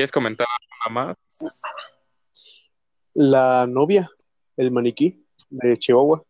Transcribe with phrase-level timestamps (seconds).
[0.00, 0.46] ¿Quieres comentar
[0.88, 1.16] nada más?
[3.12, 4.10] La novia,
[4.56, 6.22] el maniquí de Chihuahua.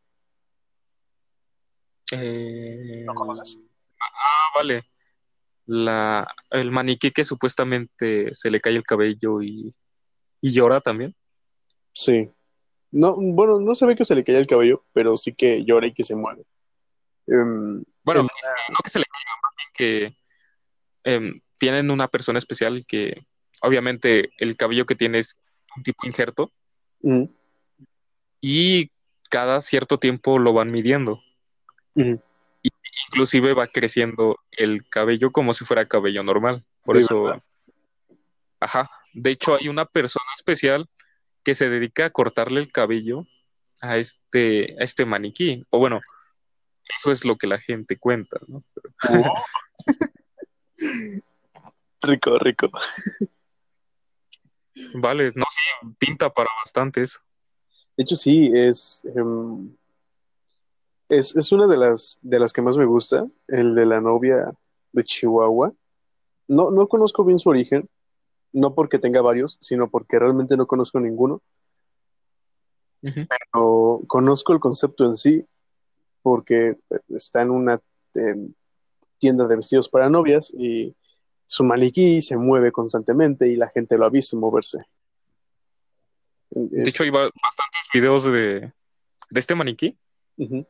[2.10, 3.62] Eh, ¿Lo conoces?
[4.00, 4.82] Ah, vale.
[5.66, 9.72] La, el maniquí que supuestamente se le cae el cabello y,
[10.40, 11.14] y llora también.
[11.92, 12.28] Sí.
[12.90, 15.86] No, bueno, no se ve que se le caía el cabello, pero sí que llora
[15.86, 16.42] y que se mueve.
[17.28, 20.14] Em, Bueno, en- no que se le caiga, más bien que
[21.04, 23.24] em, tienen una persona especial que
[23.60, 25.38] obviamente el cabello que tiene es
[25.76, 26.50] un tipo injerto
[27.02, 27.24] mm,
[28.40, 28.90] y
[29.28, 31.20] cada cierto tiempo lo van midiendo.
[31.94, 32.14] mm,
[33.08, 36.64] Inclusive va creciendo el cabello como si fuera cabello normal.
[36.84, 37.42] Por Sí, eso,
[38.60, 38.90] ajá.
[39.14, 40.88] De hecho, hay una persona especial
[41.42, 43.24] que se dedica a cortarle el cabello
[43.80, 45.64] a este, a este maniquí.
[45.70, 46.00] O bueno,
[46.96, 48.62] eso es lo que la gente cuenta, ¿no?
[52.02, 52.68] rico, rico.
[54.94, 57.18] Vale, no sé, pinta para bastantes.
[57.96, 59.74] De hecho, sí, es, em,
[61.08, 64.52] es, es una de las, de las que más me gusta, el de la novia
[64.92, 65.72] de Chihuahua.
[66.48, 67.88] No, no conozco bien su origen,
[68.52, 71.42] no porque tenga varios, sino porque realmente no conozco ninguno.
[73.02, 75.46] Pero conozco el concepto en sí,
[76.22, 76.76] porque
[77.08, 77.80] está en una
[78.14, 78.52] em,
[79.18, 80.94] tienda de vestidos para novias y
[81.50, 84.78] su maniquí se mueve constantemente y la gente lo ha visto moverse.
[86.50, 88.72] De hecho, hay ba- bastantes videos de,
[89.30, 89.98] de este maniquí.
[90.36, 90.64] ujú.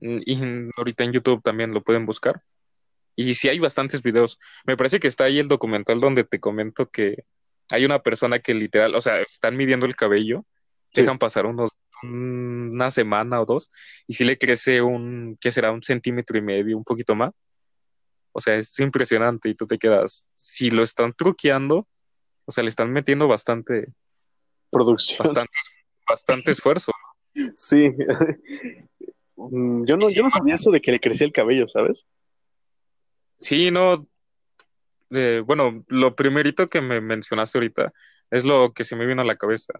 [0.00, 0.38] Y
[0.76, 2.42] ahorita en YouTube también lo pueden buscar.
[3.16, 4.38] Y sí hay bastantes videos.
[4.66, 7.24] Me parece que está ahí el documental donde te comento que
[7.70, 10.44] hay una persona que literal, o sea, están midiendo el cabello,
[10.92, 11.00] Sí.
[11.02, 11.70] dejan pasar unos,
[12.02, 13.70] una semana o dos,
[14.06, 15.72] y si le crece un, ¿qué será?
[15.72, 17.32] Un centímetro y medio, un poquito más.
[18.36, 21.88] O sea, es impresionante y tú te quedas, si lo están truqueando,
[22.44, 23.94] o sea, le están metiendo bastante,
[24.70, 25.18] Producción.
[25.18, 25.58] bastante,
[26.08, 26.92] bastante esfuerzo.
[27.54, 27.90] Sí.
[29.36, 32.06] Mm, Yo no, yo no sabía eso de que le crecía el cabello, ¿sabes?
[33.40, 34.06] Sí, no.
[35.10, 37.92] eh, bueno, lo primerito que me mencionaste ahorita
[38.30, 39.74] es lo que se me vino a la cabeza,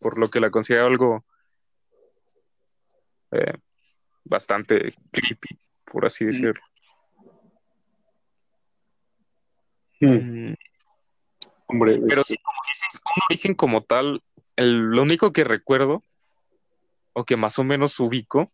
[0.00, 1.24] por lo que la considero algo
[3.30, 3.54] eh,
[4.24, 6.60] bastante creepy, por así decirlo.
[10.06, 10.54] Mm,
[11.66, 14.22] Hombre, Pero este, sí, como dices, un origen como tal,
[14.56, 16.02] el, lo único que recuerdo,
[17.14, 18.52] o que más o menos ubico,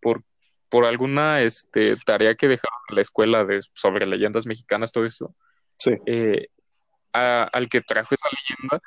[0.00, 0.24] por,
[0.70, 5.34] por alguna este, tarea que dejaron en la escuela de, sobre leyendas mexicanas, todo eso,
[5.76, 5.92] sí.
[6.06, 6.46] eh,
[7.12, 8.80] a- al que trajo esa leyenda,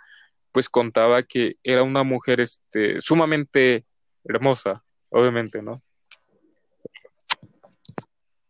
[0.52, 3.86] pues contaba que era una mujer este, sumamente
[4.24, 5.76] hermosa, obviamente, ¿no?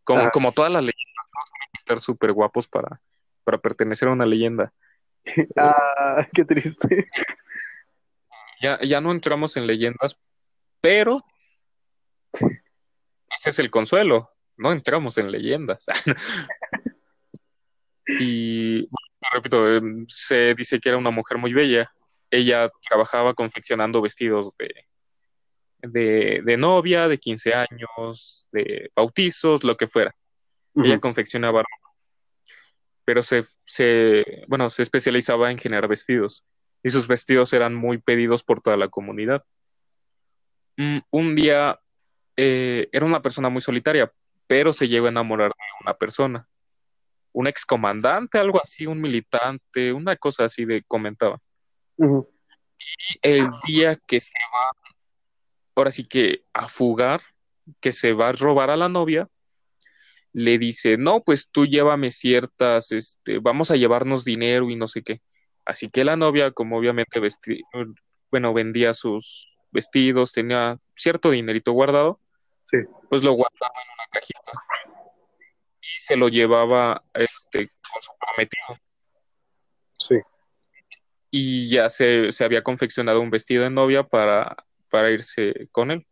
[0.04, 0.30] Como, Ajá.
[0.30, 0.84] como todas las
[1.72, 3.00] estar súper guapos para,
[3.44, 4.72] para pertenecer a una leyenda.
[5.56, 7.06] Ah, qué triste.
[8.60, 10.18] Ya, ya no entramos en leyendas,
[10.82, 11.18] pero
[13.30, 15.86] ese es el consuelo, no entramos en leyendas.
[18.06, 21.90] Y bueno, repito, em, se dice que era una mujer muy bella.
[22.30, 24.68] Ella trabajaba confeccionando vestidos de,
[25.78, 30.14] de, de novia, de 15 años, de bautizos, lo que fuera.
[30.76, 31.94] Ella confeccionaba ropa,
[33.04, 36.44] pero se, se, bueno, se especializaba en generar vestidos
[36.82, 39.44] y sus vestidos eran muy pedidos por toda la comunidad.
[40.76, 41.80] Mm, Un día
[42.36, 44.12] eh, era una persona muy solitaria,
[44.46, 46.48] pero se llegó a enamorar de una persona,
[47.32, 51.38] un excomandante, algo así, un militante, una cosa así de comentaba.
[51.96, 54.70] Y el día que se va,
[55.74, 57.22] ahora sí que a fugar,
[57.80, 59.28] que se va a robar a la novia,
[60.34, 65.02] le dice, no, pues tú llévame ciertas, este, vamos a llevarnos dinero y no sé
[65.02, 65.22] qué.
[65.64, 67.62] Así que la novia, como obviamente vesti-
[68.30, 72.20] bueno, vendía sus vestidos, tenía cierto dinerito guardado,
[72.64, 72.78] Sí.
[73.08, 74.52] pues lo guardaba en una cajita
[75.80, 78.78] y se lo llevaba este, con su prometido.
[79.96, 80.16] Sí.
[81.30, 84.56] Y ya se, se había confeccionado un vestido de novia para,
[84.90, 86.06] para irse con él.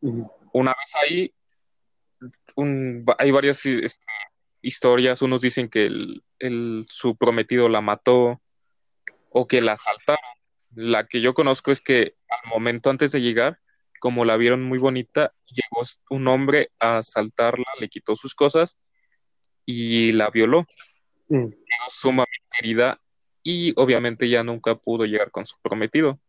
[0.00, 1.34] Una vez ahí,
[2.56, 4.04] un- hay varias este,
[4.62, 5.22] historias.
[5.22, 8.42] Unos dicen que el, el- su prometido la mató
[9.30, 10.20] o que la asaltaron.
[10.74, 13.60] La que yo conozco es que al momento antes de llegar,
[14.00, 18.76] como la vieron muy bonita, llegó un hombre a asaltarla, le quitó sus cosas
[19.64, 20.66] y la violó.
[21.28, 21.48] Mm.
[21.48, 23.00] Quedó sumamente herida
[23.42, 26.20] y obviamente ya nunca pudo llegar con su prometido.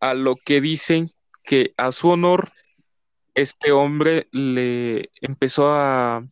[0.00, 1.10] A lo que dicen
[1.44, 2.50] que a su honor,
[3.36, 6.26] este hombre le empezó a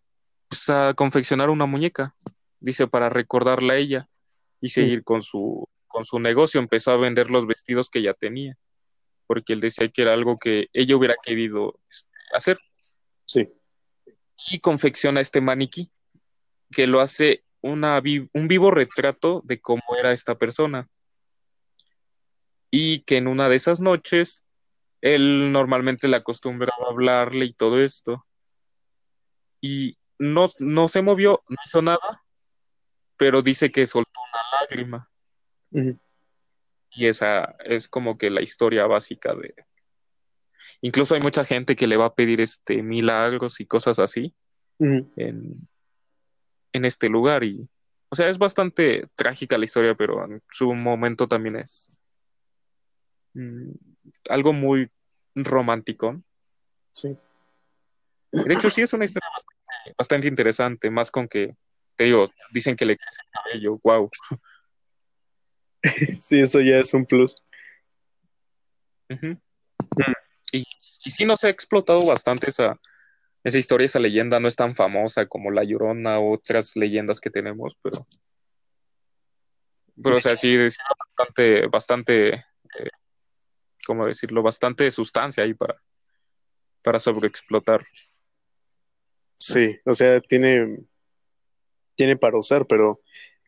[0.49, 2.17] pues, a confeccionar una muñeca,
[2.61, 4.09] dice, para recordarla a ella
[4.61, 6.61] y seguir con su, con su negocio.
[6.61, 8.57] Empezó a vender los vestidos que ya tenía,
[9.27, 12.59] porque él decía que era algo que ella hubiera querido este, hacer.
[13.27, 13.49] Sí.
[14.51, 15.91] Y confecciona este maniquí,
[16.71, 18.01] que lo hace una,
[18.33, 20.89] un vivo retrato de cómo era esta persona.
[22.71, 24.44] Y que en una de esas noches,
[25.05, 28.25] él normalmente le acostumbraba a hablarle y todo esto.
[29.61, 32.25] Y no, no se movió, no hizo nada,
[33.19, 35.11] pero dice que soltó una lágrima.
[36.93, 39.55] Y esa es como que la historia básica de...
[40.81, 44.35] Incluso hay mucha gente que le va a pedir este milagros y cosas así
[44.79, 45.69] en,
[46.73, 47.45] en este lugar.
[47.45, 47.69] Y,
[48.09, 52.01] o sea, es bastante trágica la historia, pero en su momento también es
[53.35, 53.71] mm,
[54.31, 54.91] algo muy
[55.35, 56.23] romántico.
[56.93, 57.17] Sí.
[58.33, 61.57] De hecho, sí es una historia bastante, bastante interesante, más con que
[61.97, 64.11] te digo, dicen que le crece el cabello, wow.
[66.13, 67.37] Sí, eso ya es un plus.
[70.51, 70.65] y,
[71.05, 72.81] y sí nos ha explotado bastante esa,
[73.45, 77.31] esa historia, esa leyenda no es tan famosa como La Llorona o otras leyendas que
[77.31, 78.07] tenemos, pero.
[80.03, 80.77] Pero, o sea, sí, es
[81.17, 82.91] bastante, bastante, eh,
[83.85, 84.43] ¿cómo decirlo?
[84.43, 85.81] Bastante sustancia ahí para,
[86.83, 87.85] para sobreexplotar.
[89.37, 90.77] Sí, o sea, tiene,
[91.97, 92.97] tiene para usar, pero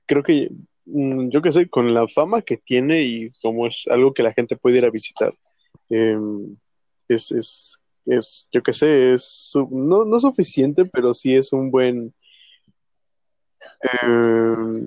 [0.07, 0.51] creo que,
[0.87, 4.33] mm, yo qué sé, con la fama que tiene y como es algo que la
[4.33, 5.33] gente puede ir a visitar,
[5.91, 6.57] em,
[7.09, 12.13] es, es, es, yo qué sé, es no, no suficiente, pero sí es un buen,
[14.03, 14.85] em,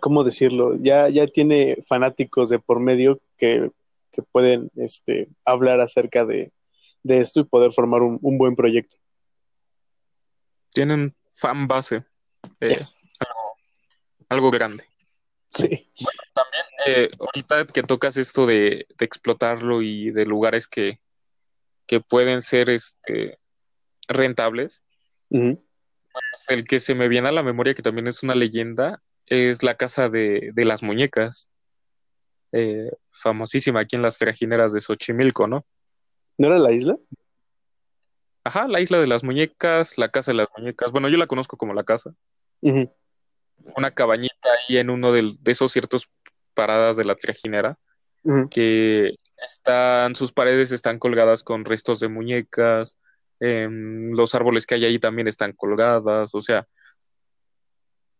[0.00, 0.74] ¿cómo decirlo?
[0.80, 3.70] Ya, ya tiene fanáticos de por medio que,
[4.18, 6.52] que pueden este, hablar acerca de,
[7.04, 8.96] de esto y poder formar un, un buen proyecto.
[10.70, 12.04] Tienen fan base.
[12.60, 12.76] Eh,
[14.28, 14.84] algo, grande.
[15.46, 15.86] Sí.
[16.00, 21.00] Bueno, también eh, ahorita que tocas esto de, explotarlo y de lugares que,
[21.86, 23.38] que pueden ser este,
[24.08, 24.82] rentables,
[25.30, 25.58] pues,
[26.48, 29.76] el que se me viene a la memoria, que también es una leyenda, es la
[29.76, 31.50] casa de, las muñecas,
[32.52, 35.66] eh, famosísima aquí en las trajineras de Xochimilco, ¿no?
[36.38, 36.96] ¿No era la isla?
[38.44, 40.90] Ajá, la isla de las muñecas, la casa de las muñecas.
[40.92, 42.14] Bueno, yo la conozco como la casa.
[42.62, 46.08] Una cabañita ahí en uno de, esos ciertos
[46.54, 47.78] paradas de la trajinera,
[48.50, 52.96] que están, sus paredes están colgadas con restos de muñecas,
[53.40, 56.66] em, los árboles que hay ahí también están colgadas, o sea,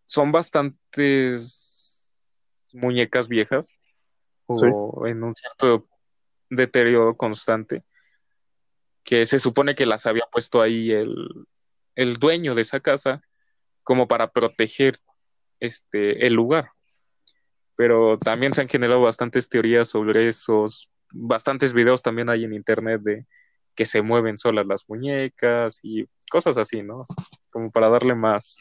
[0.07, 1.69] son bastantes
[2.73, 3.78] muñecas viejas
[4.49, 5.87] o en un cierto
[6.51, 7.85] deterioro constante
[9.05, 13.23] que se supone que las había puesto ahí el, dueño de esa casa
[13.83, 14.97] como para proteger
[15.61, 16.73] este el lugar.
[17.75, 23.01] Pero también se han generado bastantes teorías sobre esos, bastantes videos también hay en internet
[23.01, 23.27] de
[23.75, 27.01] que se mueven solas las muñecas y cosas así, ¿no?
[27.51, 28.59] Como para darle más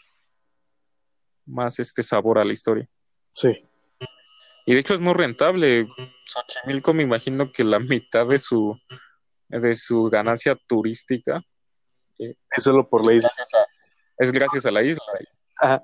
[1.45, 2.88] más este sabor a la historia.
[3.31, 3.50] Sí.
[4.68, 5.88] Y de hecho es muy rentable.
[6.25, 8.77] Xochimilco me imagino que la mitad de su
[9.48, 11.41] de su ganancia turística.
[12.18, 13.32] es solo por la isla.
[14.18, 15.06] es gracias a la isla.
[15.58, 15.82] Ajá.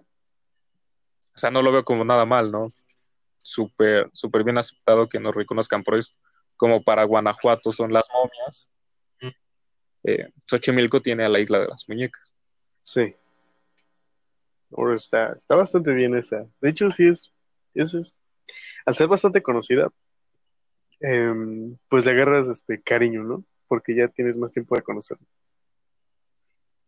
[1.33, 2.73] O sea, no lo veo como nada mal, ¿no?
[3.37, 6.11] Súper, súper bien aceptado que nos reconozcan por eso.
[6.57, 8.69] Como para Guanajuato son las momias.
[10.03, 12.35] Eh, Xochimilco tiene a la isla de las muñecas.
[12.81, 13.15] Sí.
[14.75, 16.43] Ahora está, está bastante bien esa.
[16.59, 17.31] De hecho, sí es,
[17.73, 18.22] es, es
[18.85, 19.89] al ser bastante conocida,
[20.99, 23.43] em, pues le agarras este cariño, ¿no?
[23.73, 25.25] porque ya tienes más tiempo de conocerlo.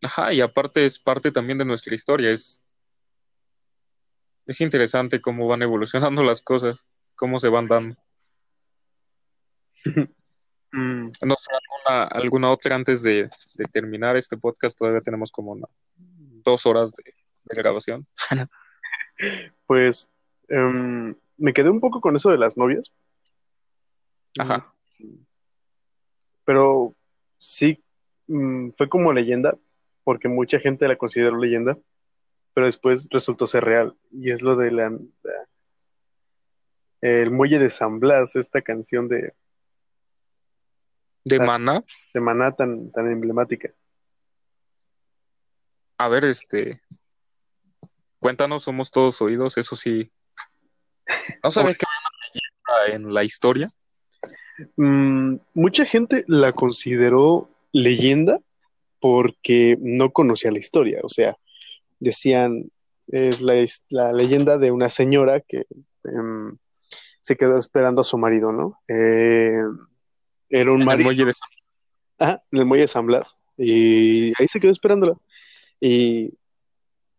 [0.02, 2.64] Ajá, y aparte es parte también de nuestra historia, es,
[4.46, 6.78] es interesante cómo van evolucionando las cosas,
[7.16, 7.96] cómo se van dando.
[10.72, 11.12] Mm.
[11.22, 13.30] No sé, alguna, alguna otra antes de,
[13.72, 15.56] terminar este podcast, todavía tenemos como
[15.96, 17.14] dos horas de,
[17.56, 18.06] grabación.
[19.66, 20.10] pues
[20.48, 22.90] em, me quedé un poco con eso de las novias.
[24.38, 24.72] Ajá.
[26.44, 26.94] Pero
[27.38, 27.78] sí,
[28.28, 29.56] mm, fue como leyenda,
[30.04, 31.76] porque mucha gente la consideró leyenda,
[32.54, 33.96] pero después resultó ser real.
[34.10, 34.98] Y es lo de la,
[37.00, 39.34] el muelle de San Blas, esta canción de
[41.24, 41.82] de Maná.
[42.14, 43.74] De Maná tan, tan emblemática.
[45.98, 46.80] A ver, este
[48.20, 50.10] cuéntanos, somos todos oídos, eso sí.
[51.42, 51.86] ¿No sabes qué
[52.92, 53.68] en la historia?
[54.76, 58.38] Mm, mucha gente la consideró leyenda
[59.00, 61.00] porque no conocía la historia.
[61.02, 61.36] O sea,
[62.00, 62.70] decían,
[63.08, 63.54] es la,
[63.90, 65.64] la leyenda de una señora que
[66.04, 66.56] em,
[67.20, 68.80] se quedó esperando a su marido, ¿no?
[68.88, 69.60] Eh,
[70.48, 71.04] era un En el marido.
[71.04, 71.32] muelle de
[72.18, 73.40] Ajá, en el muelle de San Blas.
[73.58, 75.14] Y ahí se quedó esperándola.
[75.80, 76.32] Y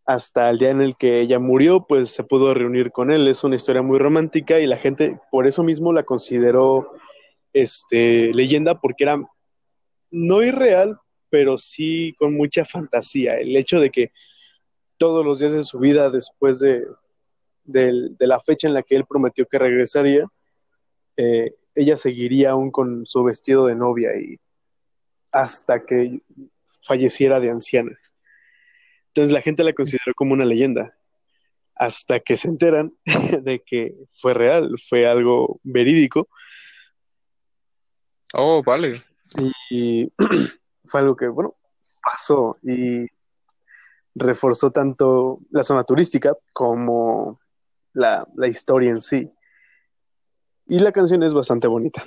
[0.08, 3.28] hasta el día en el que ella murió, pues se pudo reunir con él.
[3.28, 6.94] Es una historia muy romántica y la gente por eso mismo la consideró
[7.52, 9.22] este, leyenda porque era
[10.10, 10.96] no irreal,
[11.30, 13.36] pero sí con mucha fantasía.
[13.36, 14.12] El hecho de que
[14.96, 16.86] todos los días de su vida, después de,
[17.66, 20.24] la fecha en la que él prometió que regresaría,
[21.18, 24.36] eh, ella seguiría aún con su vestido de novia y
[25.34, 26.22] hasta que
[26.82, 27.92] falleciera de anciana.
[29.18, 30.94] Entonces la gente la consideró como una leyenda,
[31.74, 32.94] hasta que se enteran
[33.42, 36.30] de que fue real, fue algo verídico
[38.36, 39.02] Oh, vale.
[39.72, 40.08] y
[40.84, 41.52] fue algo que, bueno,
[42.04, 43.08] pasó y
[44.14, 47.40] reforzó tanto la zona turística como
[47.94, 49.32] la, la historia en sí.
[50.68, 52.06] Y la canción es bastante bonita.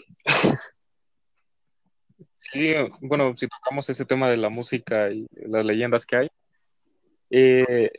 [2.37, 6.31] Sí, bueno, si tocamos ese tema de la música y las leyendas que hay,
[7.31, 7.91] eh,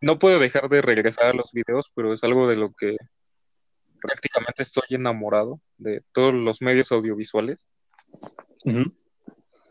[0.00, 2.96] no puedo dejar de regresar a los videos, pero es algo de lo que
[4.02, 7.66] prácticamente estoy enamorado de todos los medios audiovisuales.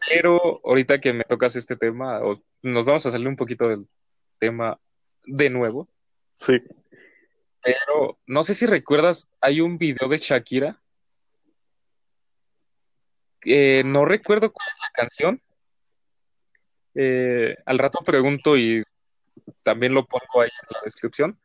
[0.07, 3.87] Pero ahorita que me tocas este tema, o nos vamos a salir un poquito del
[4.39, 4.79] tema
[5.25, 5.87] de nuevo,
[6.35, 6.53] Sí.
[7.63, 10.81] pero no sé si recuerdas, hay un video de Shakira.
[13.45, 15.41] Eh, no recuerdo cuál es la canción.
[16.95, 18.81] Eh, al rato pregunto y
[19.63, 21.39] también lo pongo ahí en la descripción.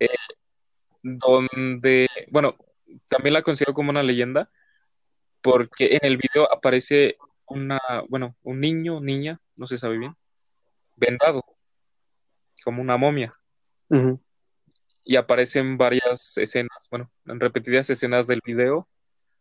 [0.00, 0.08] Eh,
[1.02, 2.56] donde, bueno,
[3.08, 4.50] también la considero como una leyenda,
[5.42, 7.16] porque en el video aparece
[7.48, 10.16] una, bueno, un niño, niña, no se sabe bien,
[10.96, 11.44] vendado,
[12.64, 13.32] como una momia.
[15.04, 18.88] Y aparecen varias escenas, bueno, en repetidas escenas del video,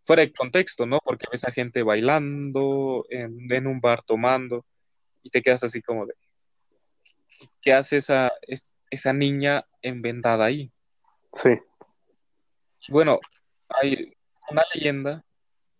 [0.04, 1.00] fuera de contexto, ¿no?
[1.04, 4.64] Porque ves a gente bailando, en, en un bar tomando,
[5.26, 6.14] y te quedas así como de,
[7.62, 10.72] ¿qué hace esa, es- esa niña envendada ahí?
[11.34, 11.50] Sí.
[12.90, 13.20] Bueno,
[13.70, 14.14] hay
[14.52, 15.26] una leyenda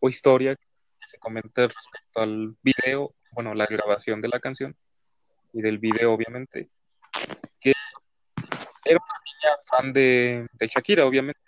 [0.02, 0.66] o historia que
[1.06, 4.76] se comenta respecto al video, bueno, la grabación de la canción
[5.54, 6.72] y del video, obviamente,
[7.62, 7.72] que
[8.84, 11.40] era una niña fan de, de Shakira, obviamente,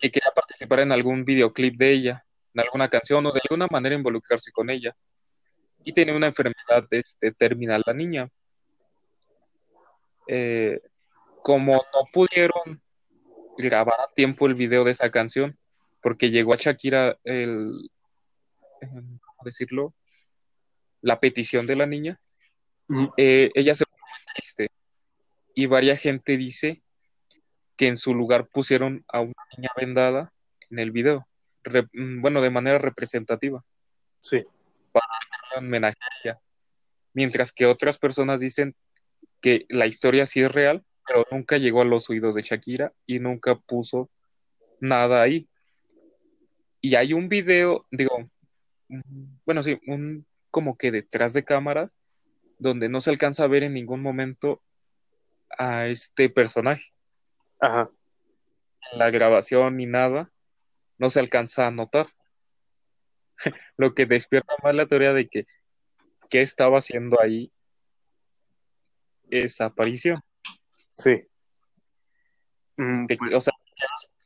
[0.00, 3.94] que quería participar en algún videoclip de ella, en alguna canción o de alguna manera
[3.94, 4.96] involucrarse con ella.
[5.84, 8.28] Y tenía una enfermedad este, terminal la niña.
[10.26, 10.80] Eh,
[11.42, 12.82] como no pudieron
[13.58, 15.58] grabar a tiempo el video de esa canción,
[16.02, 17.90] porque llegó a Shakira el,
[18.80, 19.94] ¿cómo decirlo?
[21.02, 22.18] La petición de la niña,
[23.16, 24.70] eh, ella se puso muy triste
[25.54, 26.82] y varias gente dice
[27.76, 30.32] que en su lugar pusieron a una niña vendada
[30.70, 31.28] en el video,
[31.62, 33.62] Re- mm, bueno, de manera representativa,
[34.18, 34.42] Sí.
[35.52, 36.40] En homenaje a ella.
[37.12, 38.74] Mientras que otras personas dicen
[39.40, 43.18] que la historia sí es real, pero nunca llegó a los oídos de Shakira y
[43.18, 44.10] nunca puso
[44.80, 45.48] nada ahí.
[46.80, 48.28] Y hay un video, digo,
[49.44, 51.90] bueno, sí, un como que detrás de cámara,
[52.58, 54.62] donde no se alcanza a ver en ningún momento
[55.58, 56.92] a este personaje.
[57.60, 57.88] Ajá.
[58.92, 60.30] En la grabación ni nada,
[60.98, 62.08] no se alcanza a notar.
[63.76, 65.46] Lo que despierta más la teoría de que
[66.30, 67.52] qué estaba haciendo ahí
[69.30, 70.18] esa aparición.
[70.88, 71.26] Sí.
[72.76, 73.52] Mm, De que, o sea,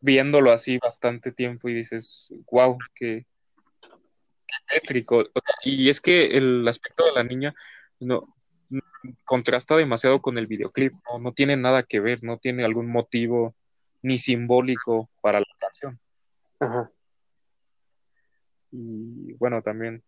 [0.01, 3.27] viéndolo así bastante tiempo y dices, wow, qué,
[4.47, 5.19] qué tétrico.
[5.19, 7.55] O sea, y es que el aspecto de la niña
[8.01, 8.35] no
[8.71, 8.83] no-
[9.25, 13.55] contrasta demasiado con el videoclip, no, no tiene nada que ver, no tiene algún motivo
[14.03, 15.99] ni simbólico para la canción.
[16.61, 16.91] Ajá.
[18.71, 20.03] Y bueno, también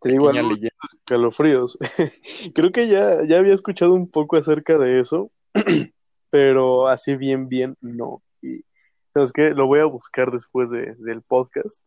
[0.00, 0.54] Te digo algo,
[0.98, 1.78] escalofríos.
[2.54, 5.30] Creo que ya, ya había escuchado un poco acerca de eso,
[6.30, 8.20] pero así bien, bien, no.
[8.42, 8.64] Y,
[9.10, 9.50] ¿sabes qué?
[9.50, 11.84] Lo voy a buscar después de- del podcast,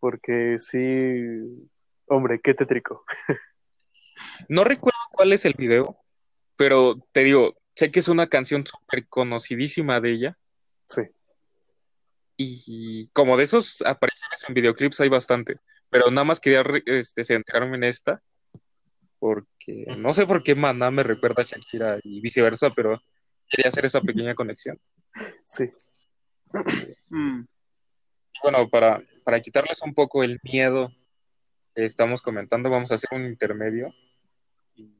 [0.00, 1.22] porque sí,
[2.08, 3.00] hombre, qué tétrico.
[4.48, 5.98] No recuerdo cuál es el video,
[6.56, 10.38] pero te digo, sé que es una canción súper conocidísima de ella.
[10.84, 11.02] Sí,
[12.36, 15.56] Y como de esos apariciones en videoclips hay bastante,
[15.88, 18.22] pero nada más quería este, centrarme en esta,
[19.18, 23.00] porque no sé por qué Maná me recuerda a Shakira y viceversa, pero
[23.48, 24.78] quería hacer esa pequeña conexión.
[25.46, 25.70] sí.
[27.10, 30.90] Mm, Y bueno, para, para quitarles un poco el miedo
[31.76, 33.92] estamos comentando, vamos a hacer un intermedio
[34.74, 34.92] y,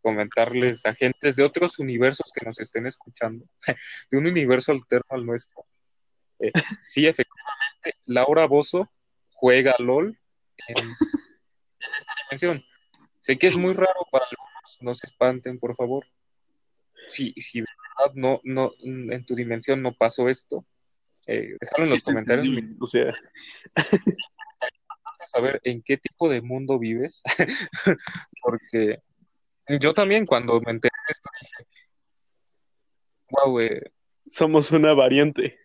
[0.00, 3.44] comentarles a gentes de otros universos que nos estén escuchando,
[4.10, 5.64] de un universo alterno al nuestro.
[6.42, 6.52] Eh,
[6.84, 8.90] sí, efectivamente, Laura Bozo
[9.34, 10.18] juega LOL
[10.68, 10.76] en,
[11.96, 12.62] esta dimensión.
[13.20, 16.04] Sé que es muy raro para algunos, no se espanten, por favor.
[17.06, 20.66] Si, si de verdad no, no, en tu dimensión no pasó esto,
[21.26, 22.58] eh, déjalo en los comentarios.
[22.80, 23.14] O sea,
[25.26, 27.22] saber en qué tipo de mundo vives,
[28.42, 28.98] porque
[29.80, 31.68] yo también cuando me enteré de esto dije,
[33.30, 33.92] wow, eh,
[34.30, 35.58] somos una variante.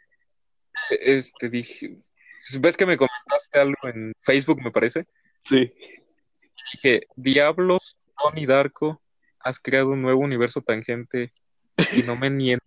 [0.90, 1.98] Este dije,
[2.60, 5.08] ¿ves que me comentaste algo en Facebook, me parece?
[5.42, 5.72] Sí.
[6.74, 9.02] Dije, diablos, Tony Darko,
[9.40, 11.32] has creado un nuevo universo tangente
[11.94, 12.62] y no me niego.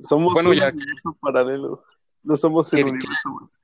[0.00, 1.82] Somos un universo paralelo.
[2.22, 3.62] No somos el universo más.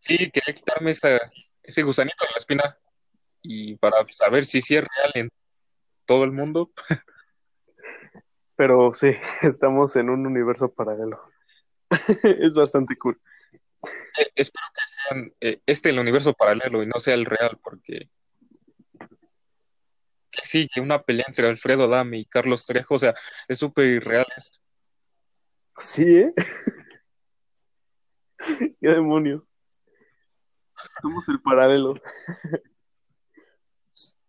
[0.00, 2.78] Sí, quería quitarme ese gusanito de la espina
[3.42, 5.28] y para saber si sí es real en
[6.06, 6.72] todo el mundo.
[8.56, 9.08] Pero sí,
[9.42, 11.18] estamos en un universo paralelo.
[12.22, 13.16] es bastante cool.
[14.18, 18.06] Eh, espero que sean eh, este el universo paralelo y no sea el real, porque
[20.32, 23.14] que sí, que una pelea entre Alfredo Dame y Carlos Trejo, o sea,
[23.48, 24.58] es súper irreal esto.
[25.76, 26.32] Sí, ¿eh?
[28.80, 29.42] ¿Qué demonios?
[31.00, 31.94] Somos el paralelo.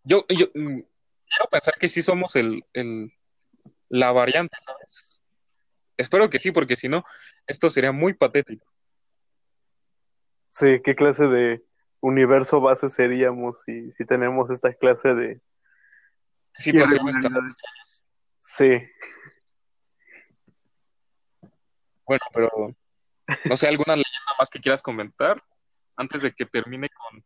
[0.02, 0.80] Yo, yo mm,
[1.26, 3.10] quiero pensar que sí somos el, el,
[3.88, 5.22] la variante, ¿sabes?
[5.96, 7.04] Espero que sí, porque si no,
[7.46, 8.66] esto sería muy patético.
[10.48, 11.62] Sí, ¿qué clase de
[12.02, 15.34] universo base seríamos si, si tenemos esta clase de...
[16.56, 16.88] Sí, por
[18.42, 18.70] Sí.
[22.06, 22.50] Bueno, pero
[23.44, 25.42] no sé, ¿alguna leyenda más que quieras comentar?
[25.96, 27.24] antes de que termine con,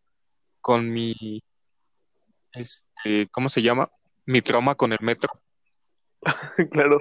[0.61, 1.43] con mi,
[2.53, 3.91] este, ¿cómo se llama?
[4.27, 5.31] Mi trauma con el metro.
[6.71, 7.01] claro.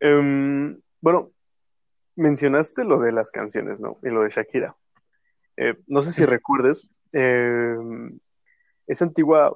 [0.00, 1.30] Em, bueno,
[2.16, 3.92] mencionaste lo de las canciones, ¿no?
[4.02, 4.74] Y lo de Shakira.
[5.56, 8.18] Eh, no sé si recuerdes, em,
[8.86, 9.54] es antigua,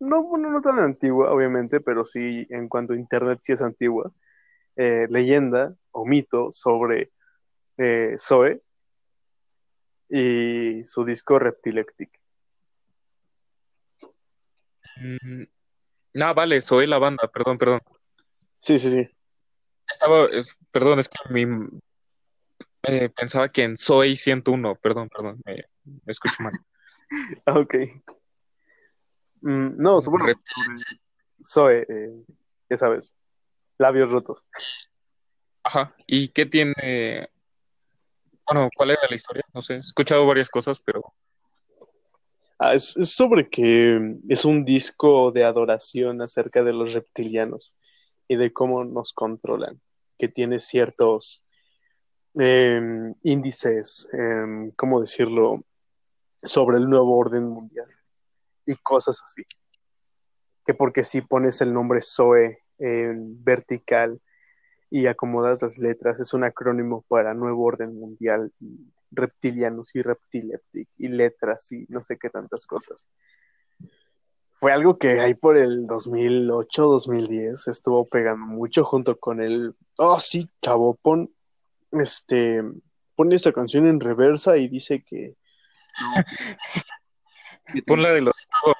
[0.00, 4.10] no, bueno, no tan antigua, obviamente, pero sí en cuanto a Internet sí es antigua,
[4.76, 7.08] eh, leyenda o mito sobre
[7.78, 8.62] eh, Zoe,
[10.08, 12.08] y su disco Reptilectic.
[16.14, 17.80] Mm, no, vale, soy la banda, perdón, perdón.
[18.58, 19.10] Sí, sí, sí.
[19.90, 21.46] Estaba, eh, perdón, es que mi,
[22.82, 25.64] eh, pensaba que en Soy 101, perdón, perdón, me,
[26.06, 26.52] escucho mal.
[27.46, 27.74] Ah, ok.
[29.42, 30.26] Mm, no, bueno,
[31.44, 32.12] Zoe, eh,
[32.68, 33.16] ya sabes,
[33.78, 34.42] labios rotos.
[35.62, 37.28] Ajá, ¿y qué tiene
[38.48, 39.44] bueno, ¿cuál era la historia?
[39.52, 41.04] No sé, he escuchado varias cosas, pero...
[42.60, 47.72] Ah, es, sobre que es un disco de adoración acerca de los reptilianos
[48.26, 49.80] y de cómo nos controlan,
[50.18, 51.44] que tiene ciertos
[52.34, 55.56] em, índices, em, ¿cómo decirlo?,
[56.42, 57.86] sobre el nuevo orden mundial
[58.66, 59.42] y cosas así.
[60.66, 64.18] Que porque si pones el nombre Zoe en vertical
[64.90, 70.88] y acomodas las letras, es un acrónimo para Nuevo Orden Mundial y reptilianos y reptileptic
[70.98, 73.08] y letras y no sé qué tantas cosas.
[74.60, 80.18] Fue algo que ahí por el 2008, 2010 estuvo pegando mucho junto con el, oh
[80.18, 81.28] sí, chavo, pon,
[81.92, 82.60] este,
[83.16, 85.34] pone esta canción en reversa y dice que...
[87.86, 88.34] Pon la de los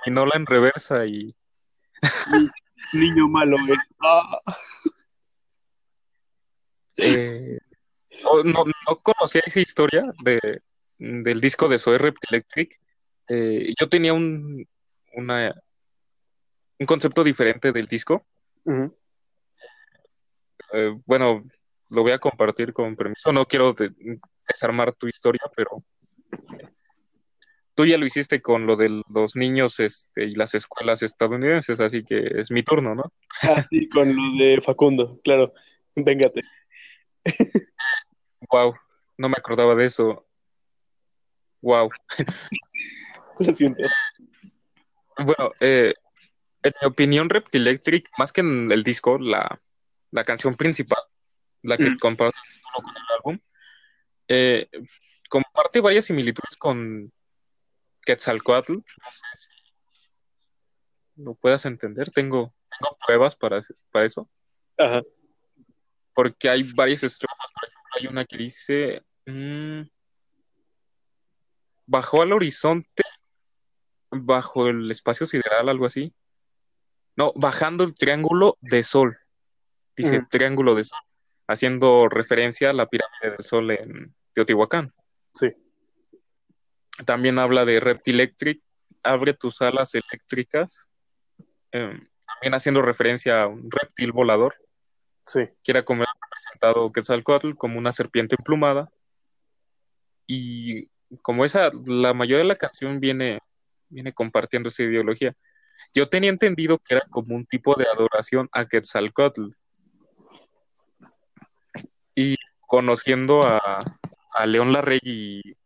[0.05, 1.37] dominola en reversa y...
[2.93, 3.95] Niño malo es.
[4.01, 4.41] Ah.
[6.97, 7.59] Eh,
[8.45, 10.61] no, no, conocía esa historia de,
[10.99, 12.81] del disco de Zoe Reptilectric.
[13.29, 14.67] Eh, yo tenía un,
[15.15, 15.55] una,
[16.79, 18.27] un concepto diferente del disco.
[20.73, 21.45] Eh, bueno,
[21.91, 23.33] lo voy a compartir con permiso.
[23.33, 23.75] No quiero
[24.49, 25.71] desarmar tu historia, pero
[27.75, 32.03] tú ya lo hiciste con lo de los niños este, y las escuelas estadounidenses, así
[32.05, 33.13] que es mi turno, ¿no?
[33.43, 35.53] Ah, sí, con lo de Facundo, claro.
[35.95, 36.43] Véngate
[38.51, 38.75] wow,
[39.17, 40.27] no me acordaba de eso.
[41.61, 41.91] Wow.
[43.39, 43.83] Lo siento.
[45.19, 45.95] Bueno, eh,
[46.63, 49.61] en mi opinión, Reptilectric, más que en el disco, la,
[50.25, 51.03] canción principal,
[51.63, 51.99] la que mm.
[51.99, 52.39] comparte
[52.73, 53.39] con el álbum,
[54.29, 54.69] eh,
[55.29, 57.13] comparte varias similitudes con
[58.05, 58.75] Quetzalcoatl.
[58.75, 62.11] No sé si lo puedas entender.
[62.11, 64.29] Tengo, tengo pruebas para, para eso.
[64.77, 65.03] Ajá
[66.19, 67.38] porque hay varias estrofas,
[67.99, 69.83] hay una que dice, mm,
[71.87, 73.03] bajó al horizonte
[74.11, 76.15] bajo el espacio sideral, algo así.
[77.17, 79.19] No, bajando el triángulo de sol.
[79.97, 81.01] Dice triángulo de sol,
[81.49, 84.91] haciendo referencia a la pirámide del sol en Teotihuacán.
[85.35, 85.49] Sí.
[87.05, 88.63] También habla de Reptilectric,
[89.03, 90.87] abre tus alas eléctricas.
[91.73, 94.55] Em, también haciendo referencia a un reptil volador.
[95.29, 95.41] Sí.
[95.63, 98.91] Que era como representado Quetzalcoatl, como una serpiente emplumada.
[100.27, 100.89] Y
[101.23, 103.41] como esa, la mayoría de la canción viene,
[103.89, 105.37] viene compartiendo esa ideología.
[105.95, 109.51] Yo tenía entendido que era como un tipo de adoración a Quetzalcoatl.
[112.15, 112.37] Y
[112.67, 113.79] conociendo a,
[114.33, 115.57] a León Larregui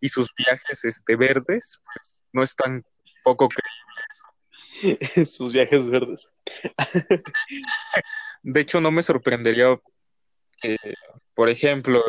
[0.00, 2.82] y, sus viajes este, verdes, pues no es tan
[3.22, 5.24] poco creíble eso.
[5.36, 6.40] sus viajes verdes.
[8.42, 9.78] de hecho, no me sorprendería
[10.60, 10.76] que,
[11.34, 12.02] por ejemplo,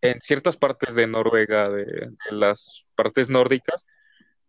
[0.00, 3.86] en ciertas partes de Noruega, de, las partes nórdicas,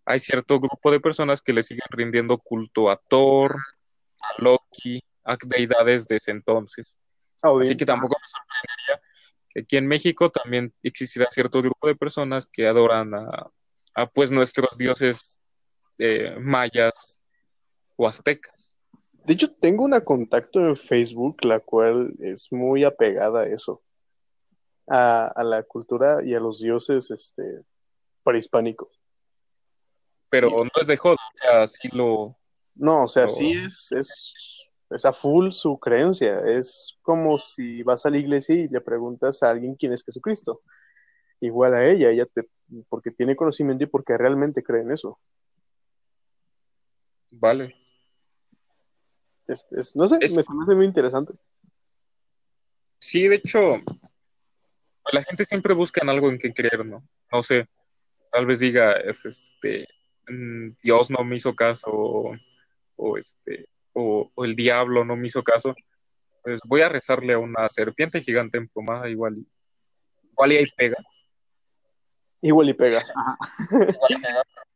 [0.05, 5.35] hay cierto grupo de personas que le siguen rindiendo culto a Thor, a Loki, a
[5.45, 6.97] deidades de ese entonces.
[7.41, 9.01] Ah, Así que tampoco me sorprendería
[9.49, 13.51] que aquí en México también existirá cierto grupo de personas que adoran a,
[14.13, 15.39] pues nuestros dioses
[15.97, 17.23] eh, mayas
[17.97, 18.54] o aztecas.
[19.25, 23.81] De hecho, tengo una contacto en Facebook la cual es muy apegada a eso
[24.88, 27.43] a, la cultura y a los dioses este,
[28.23, 28.99] prehispánicos.
[30.29, 32.38] Pero no es de joda, o sea, sí lo...
[32.77, 36.33] No, o sea, sí es, es, a full su creencia.
[36.45, 40.59] Es como si vas a la iglesia y le preguntas a alguien quién es Jesucristo.
[41.39, 42.41] Igual a ella, ella te,
[42.89, 45.17] porque tiene conocimiento y porque realmente cree en eso.
[47.31, 47.73] Vale.
[49.95, 51.34] No sé, me parece muy interesante.
[52.99, 53.81] Sí, de hecho,
[55.12, 57.08] la gente siempre busca en algo en que creer, ¿no?
[57.31, 57.67] No sé,
[58.31, 59.88] tal vez diga, es este,
[60.27, 61.91] mm, Dios no me hizo caso,
[62.97, 65.75] o, este, o, el diablo no me hizo caso,
[66.43, 69.45] pues voy a rezarle a una serpiente gigante emplumada, igual,
[70.31, 70.97] igual y ahí pega.
[72.41, 73.03] Igual y pega.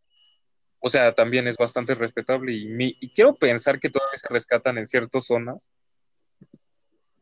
[0.82, 4.78] O sea, también es bastante respetable y, mi, y quiero pensar que todavía se rescatan
[4.78, 5.70] en ciertas zonas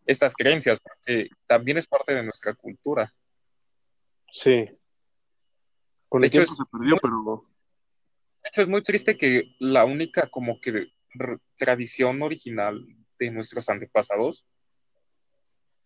[0.06, 3.13] estas creencias, porque también es parte de nuestra cultura.
[4.32, 4.65] Sí.
[6.08, 7.41] Con de hecho, se perdió, pero
[8.43, 10.88] De hecho, es muy triste que la única como que
[11.58, 12.80] tradición original
[13.20, 14.46] de nuestros antepasados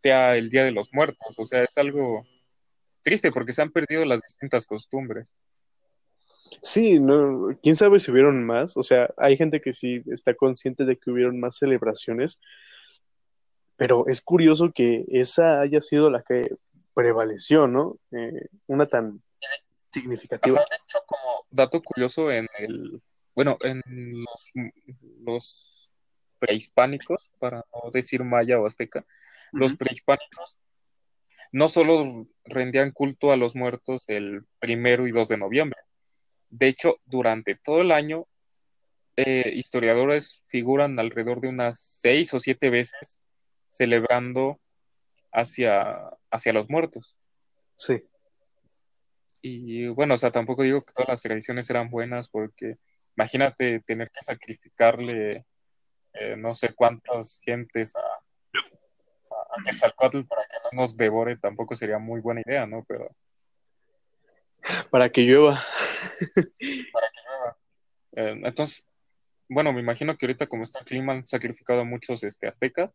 [0.04, 1.36] sea el Día de los Muertos.
[1.38, 2.24] O sea, es algo
[3.04, 5.36] triste porque se han perdido las distintas costumbres.
[6.62, 8.78] Sí, no, quién sabe si hubieron más.
[8.78, 12.40] O sea, hay gente que sí está consciente de que hubieron más celebraciones,
[13.78, 16.50] pero es curioso que esa haya sido la que
[16.94, 17.98] prevaleció, ¿no?
[18.12, 19.20] Eh, una tan
[19.84, 20.60] significativa.
[20.60, 23.02] de hecho, como dato curioso, en el,
[23.36, 23.82] bueno, en
[25.26, 25.94] los,
[26.40, 29.06] prehispánicos, para no decir maya o azteca,
[29.52, 30.58] los prehispánicos
[31.52, 35.80] no solo rendían culto a los muertos el primero y 2 de noviembre.
[36.52, 38.28] De hecho, durante todo el año,
[39.16, 43.20] eh, historiadores figuran alrededor de unas seis o siete veces
[43.70, 44.60] celebrando
[45.32, 47.20] hacia, hacia los muertos.
[47.78, 48.02] Sí.
[49.42, 52.74] Y bueno, o sea, tampoco digo que todas las tradiciones eran buenas porque
[53.18, 55.46] imagínate tener que sacrificarle
[56.14, 62.00] eh, no sé cuántas gentes a, a, Quetzalcoatl para que no nos devore, tampoco sería
[62.00, 62.86] muy buena idea, ¿no?
[62.88, 63.10] Pero...
[64.92, 65.64] Para que llueva.
[66.92, 67.58] Para que llueva.
[68.14, 68.84] Eh, entonces,
[69.50, 72.92] bueno, me imagino que ahorita como está el clima han sacrificado a muchos este, aztecas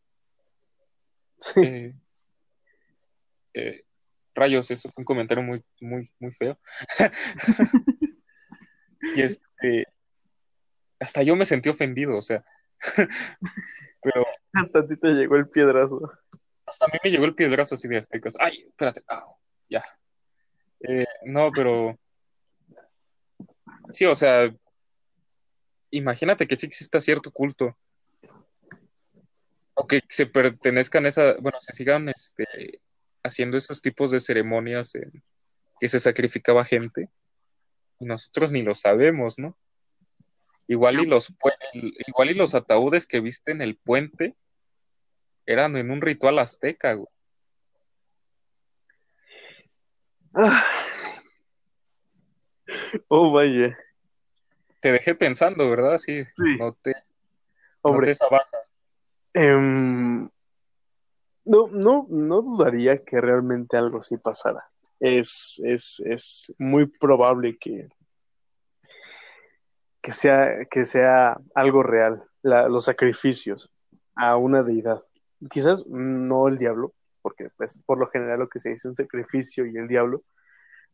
[1.57, 1.95] eh,
[3.55, 3.85] eh,
[4.35, 6.59] rayos, eso fue un comentario muy, muy, muy feo.
[9.17, 9.87] y este,
[11.01, 12.45] hasta yo me sentí ofendido, o sea,
[14.03, 14.27] pero...
[14.53, 16.01] Hasta a ti te llegó el piedrazo.
[16.67, 18.37] Hasta a mí me llegó el piedrazo así de aztecas.
[18.39, 19.03] Ay, espérate,
[19.69, 19.85] ya.
[20.81, 21.99] Eh, no, pero...
[23.93, 24.55] Sí, o sea,
[25.91, 27.77] imagínate que sí exista cierto culto
[29.75, 32.81] o que se pertenezcan a esa, bueno, se sigan este,
[33.23, 35.23] haciendo esos tipos de ceremonias en
[35.79, 37.11] que se sacrificaba gente
[38.01, 39.57] y nosotros ni lo sabemos, ¿no?
[40.69, 41.33] Igual y los
[42.07, 44.35] igual y los ataúdes que viste en el puente
[45.45, 47.09] eran en un ritual azteca, güey.
[50.35, 50.76] Ah.
[53.09, 53.77] Oh, vaya.
[54.81, 55.99] Te dejé pensando, ¿verdad?
[55.99, 56.57] Sí, sí.
[56.59, 56.95] Noté,
[57.83, 58.13] Hombre.
[58.13, 58.59] esa baja.
[59.33, 60.25] Em,
[61.45, 64.63] no, no, no dudaría que realmente algo así pasara.
[65.01, 67.85] es, es, es muy probable que,
[70.01, 73.69] que, sea, que sea algo real, la- los sacrificios
[74.15, 75.01] a una deidad.
[75.51, 78.97] Quizás no el diablo, porque pues, por lo general lo que se dice es un
[78.97, 80.21] sacrificio y el diablo,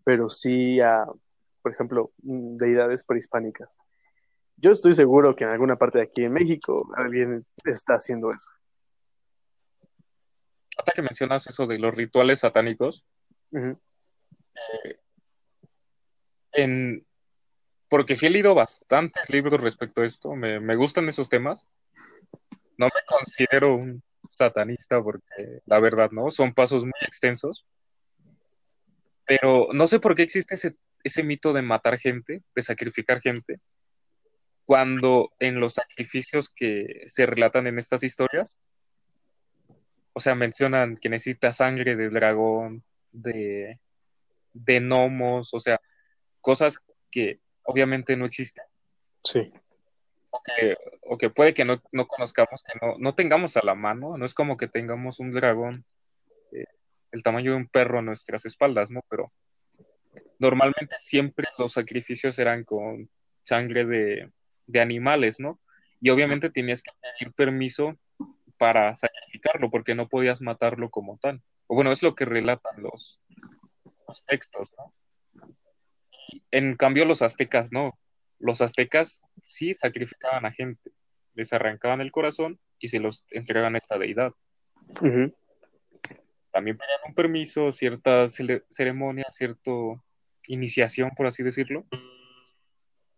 [0.05, 1.05] pero sí a,
[1.62, 3.68] por ejemplo, mm, deidades prehispánicas.
[4.57, 8.51] Yo estoy seguro que en alguna parte de aquí en México alguien está haciendo eso.
[10.77, 13.07] Hasta que mencionas eso de los rituales satánicos,
[16.53, 17.07] en,
[17.88, 21.68] porque sí he leído bastantes libros respecto a esto, me, me gustan esos temas.
[22.79, 26.31] No me considero un satanista porque la verdad, ¿no?
[26.31, 27.66] Son pasos muy extensos.
[29.27, 33.61] Pero no sé por qué existe ese, ese mito de matar gente, de sacrificar gente,
[34.65, 38.57] cuando en los sacrificios que se relatan en estas historias,
[40.12, 43.81] o sea, mencionan que necesita sangre de dragón, de,
[44.53, 45.81] de gnomos, o sea,
[46.41, 46.79] cosas
[47.11, 48.65] que obviamente no existen.
[49.25, 49.47] Sí,
[50.33, 53.75] o que, o que puede que no, no conozcamos, que no, no tengamos a la
[53.75, 55.85] mano, no es como que tengamos un dragón
[56.53, 56.65] eh,
[57.12, 59.03] el tamaño de un perro a nuestras espaldas, ¿no?
[59.11, 59.27] Pero
[60.38, 63.11] normalmente siempre los sacrificios eran con
[63.44, 64.31] sangre de,
[64.66, 65.61] de animales, ¿no?
[66.01, 67.96] Y obviamente tenías que pedir permiso
[68.59, 71.42] para sacrificarlo, porque no podías matarlo como tal.
[71.66, 73.20] O bueno, es lo que relatan los,
[74.07, 74.94] los textos, ¿no?
[76.51, 77.98] En cambio, los aztecas no.
[78.38, 80.90] Los aztecas sí sacrificaban a gente,
[81.35, 84.33] les arrancaban el corazón y se los entregaban a esta deidad.
[86.53, 89.71] También pedían un permiso, cierta ceremonia, cierta
[90.47, 91.87] iniciación, por así decirlo.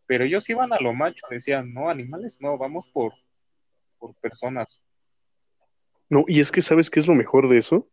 [0.07, 3.13] Pero ellos iban a lo macho, decían, no, animales, no, vamos por,
[3.99, 4.85] por personas.
[6.11, 7.89] No, y es que ¿sabes qué es lo mejor de eso?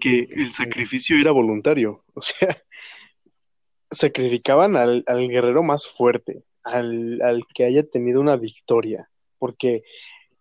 [0.00, 2.04] Que el sacrificio era voluntario.
[2.14, 2.48] O sea,
[3.90, 9.82] sacrificaban al, al guerrero más fuerte, al, al que haya tenido una victoria, porque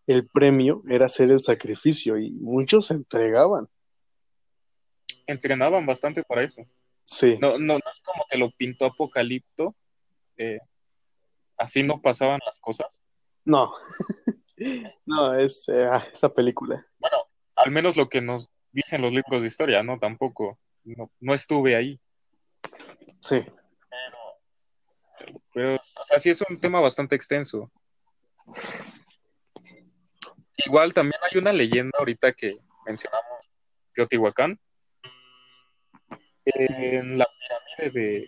[0.07, 3.67] el premio era hacer el sacrificio y muchos se entregaban.
[5.27, 6.61] Entrenaban bastante para eso.
[7.03, 9.75] Sí, No, no, no es como que lo pintó Apocalipto,
[10.37, 10.59] eh,
[11.57, 12.99] así no pasaban las cosas.
[13.45, 13.71] no,
[15.05, 16.83] no, es eh, ah, esa película.
[16.99, 17.17] Bueno,
[17.55, 19.99] al menos lo que nos dicen los libros de historia, ¿no?
[19.99, 21.99] Tampoco, no, no estuve ahí.
[23.21, 23.43] Sí,
[23.89, 27.71] Pero, pero, o sea, sí es un tema bastante extenso.
[30.57, 33.25] Igual también hay una leyenda ahorita que mencionamos,
[33.93, 34.59] Teotihuacán,
[36.45, 38.27] en la pirámide de,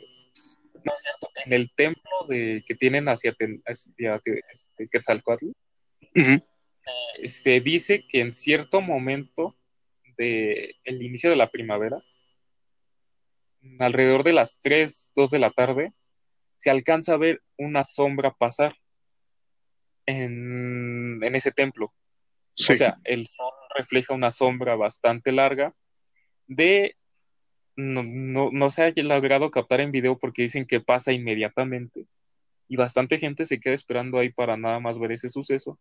[0.84, 3.34] no es cierto, en el templo de, que tienen hacia,
[3.66, 5.48] hacia este, Quetzalcóatl,
[6.16, 6.44] Ujú.
[6.74, 9.56] se, se dice que en cierto momento
[10.18, 11.98] de el inicio de la primavera,
[13.80, 15.92] alrededor de las 3, 2 de la tarde,
[16.58, 18.76] se alcanza a ver una sombra pasar
[20.06, 21.94] en, en ese templo.
[22.58, 25.74] Sí, O sea, el sol refleja una sombra bastante larga
[26.48, 26.96] de...
[27.76, 32.08] No, no, no se ha logrado captar en video porque dicen que pasa inmediatamente
[32.68, 35.80] y bastante gente se queda esperando ahí para nada más ver ese suceso,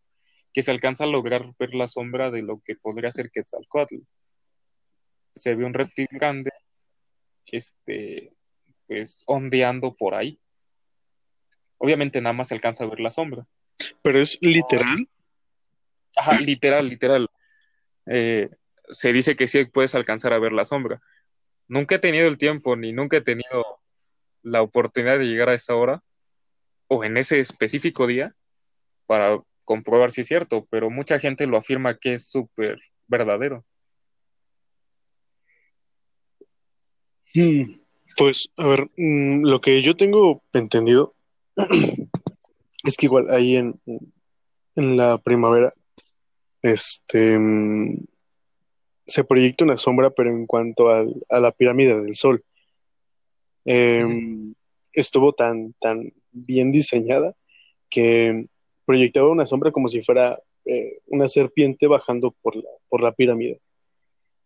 [0.52, 3.96] que se alcanza a lograr ver la sombra de lo que podría ser Quetzalcóatl.
[5.34, 6.50] Se ve un reptil grande,
[7.46, 8.32] este,
[8.86, 10.38] pues ondeando por ahí.
[11.78, 13.46] Obviamente nada más se alcanza a ver la sombra.
[14.02, 15.08] pero es literal.
[16.16, 17.28] Ajá, literal, literal.
[18.06, 18.48] Eh,
[18.90, 21.00] se dice que sí puedes alcanzar a ver la sombra.
[21.68, 23.80] Nunca he tenido el tiempo ni nunca he tenido
[24.42, 26.02] la oportunidad de llegar a esa hora
[26.88, 28.34] o en ese específico día
[29.06, 33.64] para comprobar si es cierto, pero mucha gente lo afirma que es súper verdadero.
[37.34, 37.64] Mm,
[38.16, 41.14] Pues, a ver, mm, lo que yo tengo entendido
[42.84, 43.78] es que igual ahí en,
[44.76, 45.72] en la primavera,
[46.62, 47.98] este, mm,
[49.06, 52.42] se proyecta una sombra, pero en cuanto al- a la pirámide del Sol,
[53.64, 54.04] eh,
[54.92, 57.34] estuvo tan, tan bien diseñada
[57.90, 58.44] que
[58.84, 63.60] proyectaba una sombra como si fuera eh, una serpiente bajando por la, por la pirámide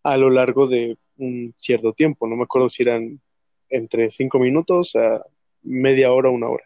[0.03, 2.27] a lo largo de un cierto tiempo.
[2.27, 3.21] No me acuerdo si eran
[3.69, 5.23] entre cinco minutos a
[5.63, 6.65] media hora, una hora.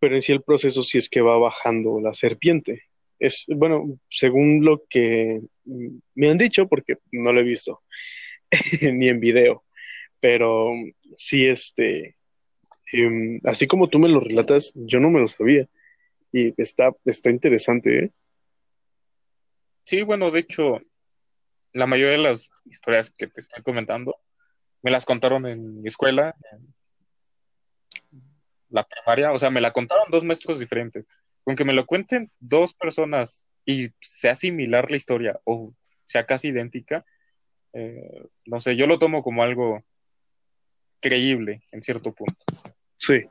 [0.00, 2.82] Pero en sí el proceso sí es que va bajando la serpiente.
[3.18, 5.40] Es, bueno, según lo que
[6.14, 7.80] me han dicho, porque no lo he visto
[8.92, 9.62] ni en video,
[10.20, 10.72] pero
[11.16, 12.16] sí, este,
[12.92, 15.66] em, así como tú me lo relatas, yo no me lo sabía.
[16.32, 18.10] Y está, está interesante, ¿eh?
[19.84, 20.80] Sí, bueno, de hecho,
[21.72, 24.16] la mayoría de las historias que te estoy comentando
[24.82, 26.74] me las contaron en mi escuela, en
[28.68, 31.06] la primaria, o sea, me la contaron dos maestros diferentes.
[31.48, 35.72] Con que me lo cuenten dos personas y sea similar la historia o
[36.04, 37.06] sea casi idéntica,
[37.72, 39.82] eh, no sé, yo lo tomo como algo
[41.00, 42.44] creíble en cierto punto.
[42.98, 43.24] Sí.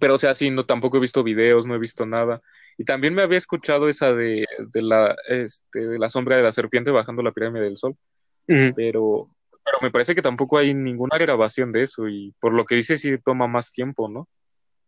[0.00, 2.42] Pero, o sea, sí, no, tampoco he visto videos, no he visto nada.
[2.76, 6.50] Y también me había escuchado esa de, de la, este, de la sombra de la
[6.50, 7.96] serpiente bajando la pirámide del sol.
[8.44, 12.08] Pero, pero me parece que tampoco hay ninguna grabación de eso.
[12.08, 14.28] Y por lo que dice, sí toma más tiempo, ¿no?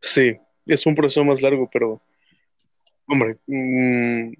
[0.01, 0.39] Sí,
[0.69, 2.01] es un proceso más largo, pero,
[3.07, 4.33] hombre, mmm,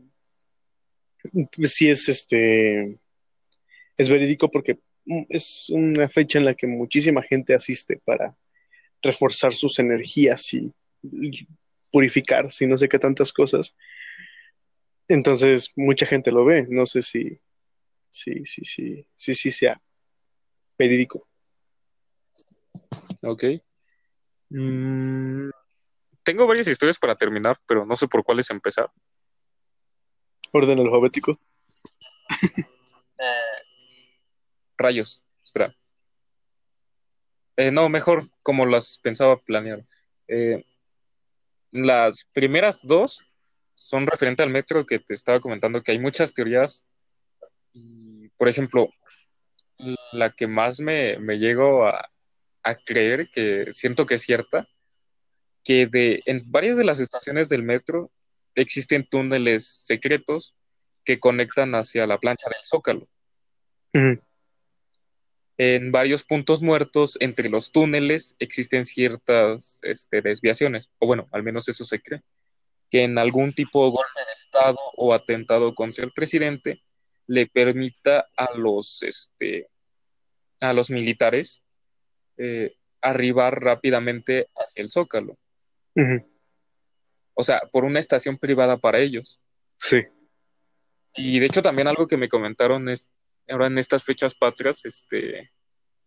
[1.65, 2.99] sí es este,
[3.97, 4.79] es verídico porque
[5.29, 8.37] es una fecha en la que muchísima gente asiste para
[9.03, 10.71] reforzar sus energías y
[11.91, 13.75] purificarse y no sé qué tantas cosas.
[15.09, 16.67] Entonces, mucha gente lo ve.
[16.69, 17.41] No sé si,
[18.11, 19.81] sí, sí, sí, sí, sí sea
[20.79, 21.27] verídico.
[23.23, 23.45] Ok.
[24.51, 25.51] Mm,
[26.29, 28.91] tengo varias historias para terminar, pero no sé por cuáles empezar.
[30.53, 31.41] Orden alfabético.
[34.77, 35.75] Rayos, espera.
[37.57, 39.81] Eh, no, mejor como las pensaba planear.
[40.29, 40.63] Eh,
[41.73, 43.23] las primeras dos
[43.75, 46.87] son referentes al metro que te estaba comentando que hay muchas teorías.
[47.73, 48.91] Y, por ejemplo,
[50.13, 52.11] la que más me, me llego a,
[52.65, 54.69] a, creer, que siento que es cierta,
[55.69, 58.11] que de, en varias de las estaciones del metro
[58.55, 60.55] existen túneles secretos
[61.05, 63.07] que conectan hacia la plancha del Zócalo.
[65.59, 71.69] En varios puntos muertos entre los túneles existen ciertas este, desviaciones, o bueno, al menos
[71.69, 72.23] eso se cree,
[72.91, 76.81] que en algún tipo de golpe de Estado o atentado contra el presidente
[77.27, 79.69] le permita a los, este,
[80.61, 81.61] a los militares
[82.39, 85.37] eh, arribar rápidamente hacia el Zócalo.
[87.35, 89.41] O sea, por una estación privada para ellos.
[89.79, 90.03] Sí.
[91.15, 93.17] Y de hecho también algo que me comentaron es,
[93.49, 95.51] ahora en estas fechas patrias, este,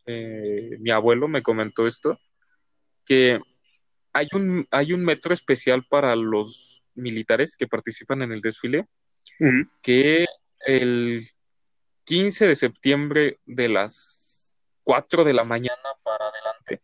[0.06, 2.18] eh, mi abuelo me comentó esto,
[3.06, 3.40] que
[4.14, 8.88] hay un, hay un metro especial para los militares que participan en el desfile,
[9.82, 10.26] que
[10.66, 11.26] el
[12.06, 16.82] 15 de septiembre de las 4 de la mañana para adelante,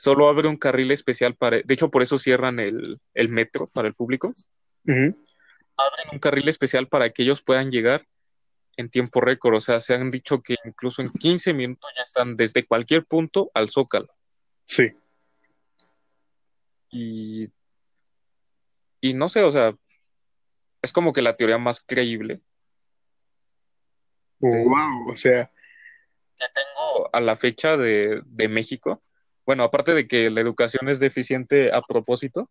[0.00, 3.92] solo abre un carril especial para, de hecho por eso cierran el, metro para el
[3.92, 4.32] público,
[4.86, 8.06] abren un carril especial para que ellos puedan llegar
[8.78, 9.56] en tiempo récord.
[9.56, 13.50] O sea, se han dicho que incluso en 15 minutos ya están desde cualquier punto
[13.52, 14.08] al Zócalo.
[14.64, 14.84] Sí.
[16.90, 17.50] Y,
[19.02, 19.76] y no sé, o sea,
[20.80, 22.40] es como que la teoría más creíble.
[24.38, 25.44] Wow, o sea.
[26.38, 29.02] Que tengo a la fecha de, de México.
[29.46, 32.50] Bueno, aparte de que la educación es deficiente a propósito.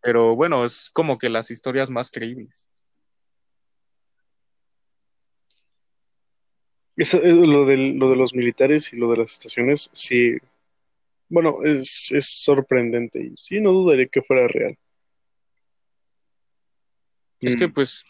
[0.00, 2.68] Pero bueno, es como que las historias más creíbles.
[6.96, 10.34] Eso, eh, lo, de, lo de los militares y lo de las estaciones, sí.
[11.28, 14.78] Bueno, es, es sorprendente y sí, no dudaría que fuera real.
[17.40, 17.72] Es que, mm.
[17.72, 18.04] pues,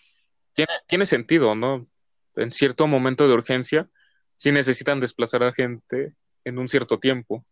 [0.52, 1.88] tiene, tiene sentido, ¿no?
[2.36, 3.90] En cierto momento de urgencia,
[4.36, 6.14] sí necesitan desplazar a gente
[6.46, 7.44] en un cierto tiempo.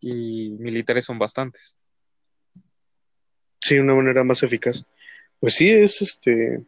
[0.00, 1.74] Y militares son bastantes.
[3.60, 4.84] Sí, una manera más eficaz.
[5.40, 6.64] Pues sí, es este.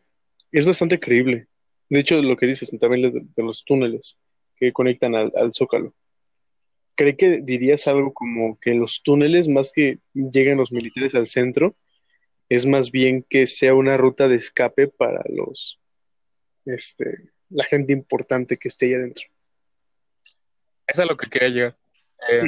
[0.50, 1.44] Es bastante creíble.
[1.90, 4.18] De hecho, lo que dices también de, los túneles
[4.56, 5.94] que conectan al, Zócalo.
[6.94, 11.74] ¿Cree que dirías algo como que los túneles, más que lleguen los militares al centro,
[12.48, 15.80] es más bien que sea una ruta de escape para los,
[16.64, 17.04] este,
[17.50, 19.26] la gente importante que esté ahí adentro?
[20.88, 21.76] Esa es lo que quería llegar.
[22.30, 22.42] Eh,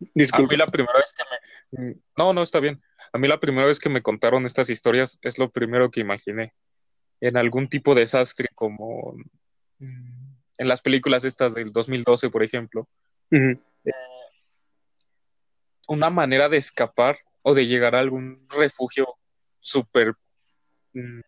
[0.32, 1.96] a mí la primera vez que me...
[2.18, 2.82] No, no, está bien.
[3.12, 6.52] A mí la primera vez que me contaron estas historias es lo primero que imaginé
[7.20, 9.14] en algún tipo de desastre como
[9.78, 12.88] mm, en las películas estas del 2012, por ejemplo.
[13.30, 13.54] Eh,
[15.88, 19.06] una manera de escapar o de llegar a algún refugio
[19.60, 20.14] súper
[20.92, 21.20] mm,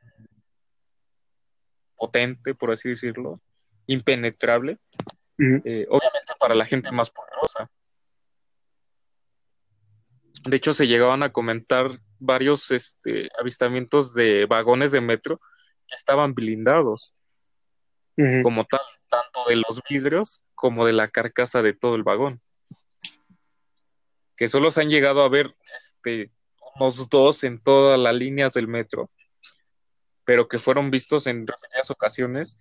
[1.96, 3.40] potente, por así decirlo,
[3.86, 4.78] impenetrable,
[5.38, 7.68] eh, obviamente para la gente más poderosa.
[10.44, 11.90] De hecho, se llegaban a comentar
[12.20, 15.40] varios este, avistamientos de vagones de metro
[15.88, 17.16] que estaban blindados,
[18.44, 22.40] como tal, tanto de los vidrios como de la carcasa de todo el vagón.
[24.36, 26.30] Que solo se han llegado a ver este,
[26.76, 29.10] unos dos en todas las líneas del metro.
[30.24, 32.56] pero que fueron vistos en repetidas ocasiones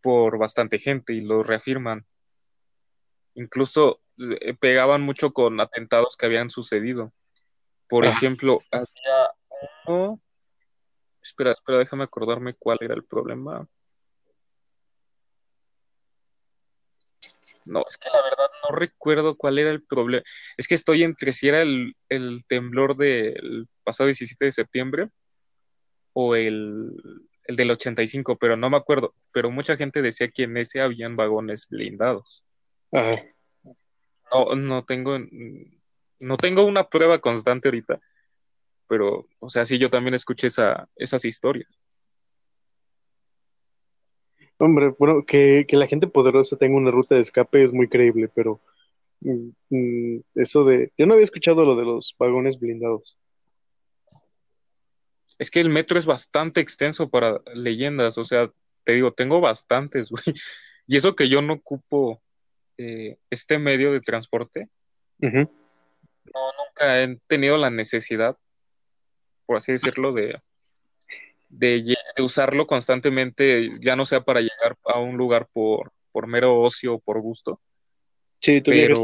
[0.00, 2.06] por bastante gente y lo reafirman.
[3.34, 4.00] Incluso
[4.40, 7.12] eh, pegaban mucho con atentados que habían sucedido.
[7.88, 8.10] Por Ah.
[8.10, 9.30] ejemplo, había
[9.86, 10.20] uno.
[11.22, 13.66] Espera, espera, déjame acordarme cuál era el problema.
[17.66, 20.22] No, es que la verdad no recuerdo cuál era el problema.
[20.58, 25.08] Es que estoy entre si era el, el temblor del pasado 17 de septiembre
[26.12, 26.92] o el,
[27.44, 29.14] el del 85, pero no me acuerdo.
[29.32, 32.44] Pero mucha gente decía que en ese habían vagones blindados.
[34.32, 35.18] No, no tengo,
[36.20, 38.00] no tengo una prueba constante ahorita,
[38.88, 41.68] pero, o sea, sí, yo también escuché esa, esas historias.
[44.58, 48.30] Hombre, bueno, que, que la gente poderosa tenga una ruta de escape es muy creíble,
[48.32, 48.60] pero
[49.20, 50.92] mm, mm, eso de...
[50.96, 53.18] Yo no había escuchado lo de los vagones blindados.
[55.38, 58.52] Es que el metro es bastante extenso para leyendas, o sea,
[58.84, 60.22] te digo, tengo bastantes, güey.
[60.86, 62.22] Y eso que yo no ocupo
[62.78, 64.68] eh, este medio de transporte,
[65.20, 65.48] no,
[66.32, 68.36] nunca he tenido la necesidad,
[69.46, 70.40] por así decirlo, de,
[71.48, 76.94] de, usarlo constantemente, ya no sea para llegar a un lugar por, por mero ocio
[76.94, 77.60] o por gusto,
[78.40, 78.94] Sí, tú pero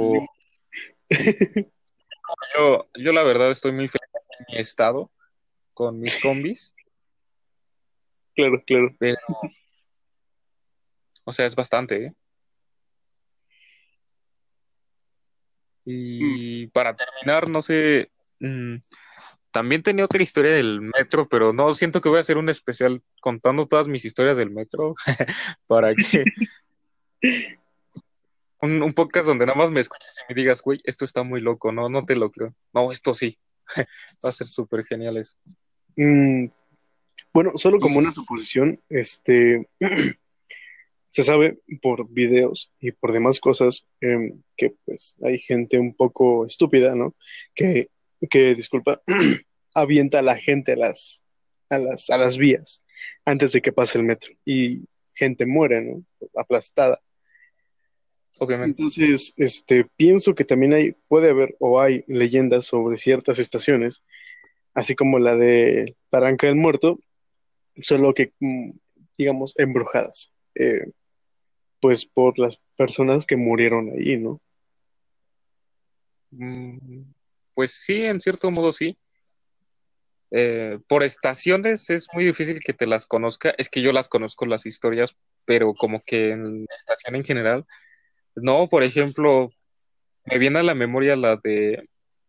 [2.55, 5.11] yo, yo la verdad estoy muy feliz en mi estado
[5.73, 6.75] con mis combis,
[8.35, 8.89] Claro, claro.
[8.99, 9.19] pero,
[11.25, 12.15] o sea, es bastante, ¿eh?
[15.85, 18.11] Y para terminar, no sé,
[18.41, 18.77] mm,
[19.51, 23.03] también tenía otra historia del metro, pero no, siento que voy a hacer un especial
[23.21, 24.95] contando todas mis historias del metro
[25.67, 26.25] para que
[28.63, 31.41] un, un podcast donde nada más me escuches y me digas, güey, esto está muy
[31.41, 32.55] loco, no, no te lo creo.
[32.73, 33.39] No, esto sí,
[34.25, 35.37] va a ser súper genial eso.
[35.97, 36.47] Mm,
[37.33, 39.67] bueno, solo como una suposición, este,
[41.11, 46.47] se sabe por videos y por demás cosas em, que pues hay gente un poco
[46.47, 47.15] estúpida, ¿no?
[47.55, 47.87] Que,
[48.31, 49.01] que disculpa,
[49.75, 51.21] avienta a la gente a las,
[51.69, 52.85] a las, a las vías
[53.25, 54.85] antes de que pase el metro y
[55.15, 56.05] gente muere, ¿no?
[56.37, 56.99] Aplastada.
[58.39, 58.83] Obviamente.
[58.83, 64.03] Entonces, este, pienso que también hay, puede haber o hay leyendas sobre ciertas estaciones,
[64.73, 66.99] así como la de Barranca del Muerto,
[67.83, 68.71] solo que, mm,
[69.19, 70.91] digamos, embrujadas, eh,
[71.81, 74.37] pues por las personas que murieron ahí, ¿no?
[76.31, 77.03] Mm,
[77.55, 78.97] Pues sí, en cierto modo sí.
[80.31, 83.53] Eh, por estaciones es muy difícil que te las conozca.
[83.59, 87.67] Es que yo las conozco las historias, pero como que en estación en general.
[88.37, 89.51] No, por ejemplo,
[90.27, 91.89] me viene a la memoria la de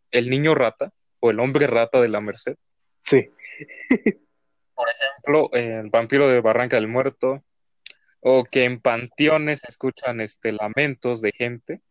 [0.10, 2.56] El niño rata o el hombre rata de la Merced.
[3.00, 3.30] Sí,
[4.76, 7.40] Por ejemplo, el vampiro de Barranca del Muerto.
[8.22, 11.82] O que en panteones se escuchan este, lamentos de gente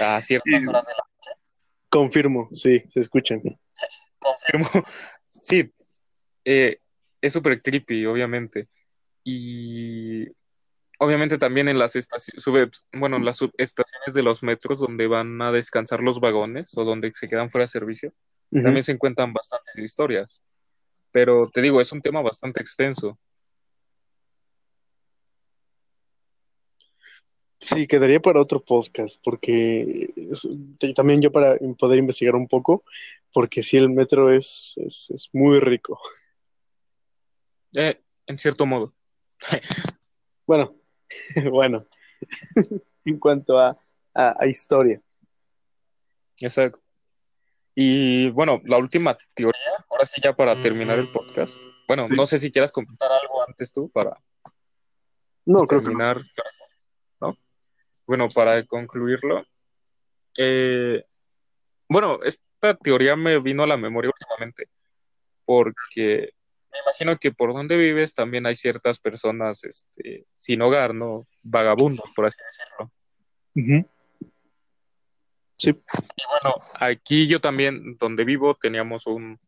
[0.00, 1.04] a ciertas horas de la
[1.90, 3.42] confirmo, sí, se escuchan.
[4.18, 4.68] Confirmo.
[5.42, 5.72] Sí,
[6.44, 6.80] eh,
[7.22, 8.68] es súper creepy, obviamente.
[9.24, 10.26] Y
[10.98, 15.50] obviamente también en las estaciones, bueno, en las subestaciones de los metros donde van a
[15.50, 18.12] descansar los vagones o donde se quedan fuera de servicio,
[18.50, 20.42] también se encuentran bastantes historias.
[21.10, 23.18] Pero te digo, es un tema bastante extenso.
[27.60, 30.48] Sí, quedaría para otro podcast, porque es-
[30.94, 32.82] también yo para poder investigar un poco,
[33.34, 36.00] porque sí, el metro es, es, es muy rico.
[37.76, 38.92] Eh, en cierto modo.
[40.46, 40.72] Bueno,
[41.52, 41.86] bueno,
[43.04, 43.68] en cuanto a,
[44.14, 45.00] a, a historia.
[46.40, 46.80] Exacto.
[47.76, 51.54] Y bueno, la última teoría, ahora sí ya para terminar el podcast.
[51.86, 52.14] Bueno, Sí.
[52.16, 54.20] no sé si quieras comentar algo antes tú para
[55.46, 55.82] No, creo que no.
[55.98, 56.24] terminar, ¿no?
[58.10, 59.46] Bueno, para concluirlo,
[60.36, 61.04] eh,
[61.88, 64.68] bueno, esta teoría me vino a la memoria últimamente,
[65.44, 66.32] porque
[66.72, 71.22] me imagino que por donde vives también hay ciertas personas, este, sin hogar, ¿no?
[71.44, 72.38] Vagabundos, por así
[73.54, 73.80] decirlo.
[75.54, 79.38] Sí, Y bueno, aquí yo también, donde vivo, teníamos un,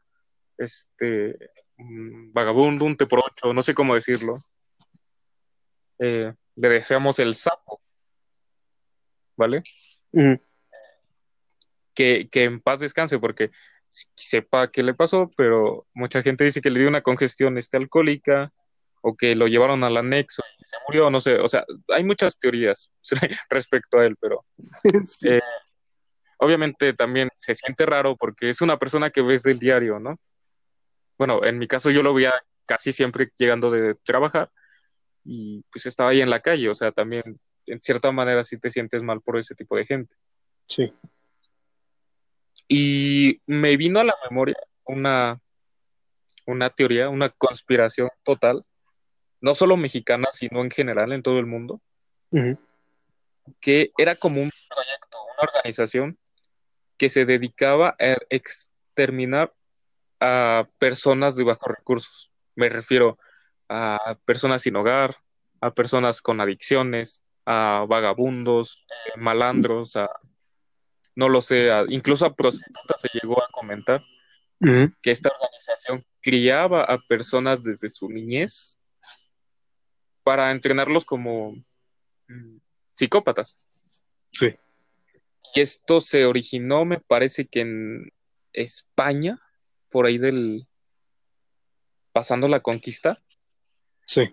[0.57, 1.37] este,
[1.79, 4.37] un vagabundo, un te por ocho, no sé cómo decirlo.
[5.99, 7.83] Eh, le deseamos el sapo,
[9.43, 9.65] ¿vale?
[11.95, 13.51] que, que en paz descanse, porque
[13.91, 18.53] sepa qué le pasó, pero mucha gente dice que le dio una congestión este, alcohólica
[19.03, 22.39] o que lo llevaron al anexo y se murió, no sé, o sea, hay muchas
[22.39, 22.91] teorías
[23.51, 24.41] respecto a él, pero
[25.05, 25.29] Sí.
[25.29, 25.43] eh,
[26.39, 30.19] obviamente también se siente raro porque es una persona que ves del diario, ¿no?
[31.19, 32.33] Bueno, en mi caso yo lo veía
[32.65, 34.51] casi siempre llegando de trabajar
[35.25, 37.23] y pues estaba ahí en la calle, o sea, también
[37.67, 40.17] en cierta manera sí te sientes mal por ese tipo de gente.
[40.67, 40.91] Sí.
[42.69, 45.41] Y me vino a la memoria una,
[46.47, 48.65] una teoría, una conspiración total,
[49.41, 51.81] no solo mexicana, sino en general en todo el mundo,
[53.61, 56.19] que era como un proyecto, una organización
[56.97, 59.53] que se dedicaba a exterminar
[60.21, 62.31] a personas de bajos recursos.
[62.55, 63.19] Me refiero
[63.69, 65.17] a personas sin hogar,
[65.61, 70.11] a personas con adicciones, a vagabundos, eh, malandros, a
[71.15, 74.01] no lo sé, incluso a prostitutas se llegó a comentar
[75.03, 78.79] que esta organización criaba a personas desde su niñez
[80.23, 81.53] para entrenarlos como
[82.29, 82.59] mm,
[82.93, 83.57] psicópatas.
[84.31, 84.51] Sí.
[85.55, 88.13] Y esto se originó, me parece que en
[88.53, 89.43] España,
[89.91, 90.69] por ahí del
[92.13, 93.21] pasando la conquista.
[94.07, 94.33] Sí.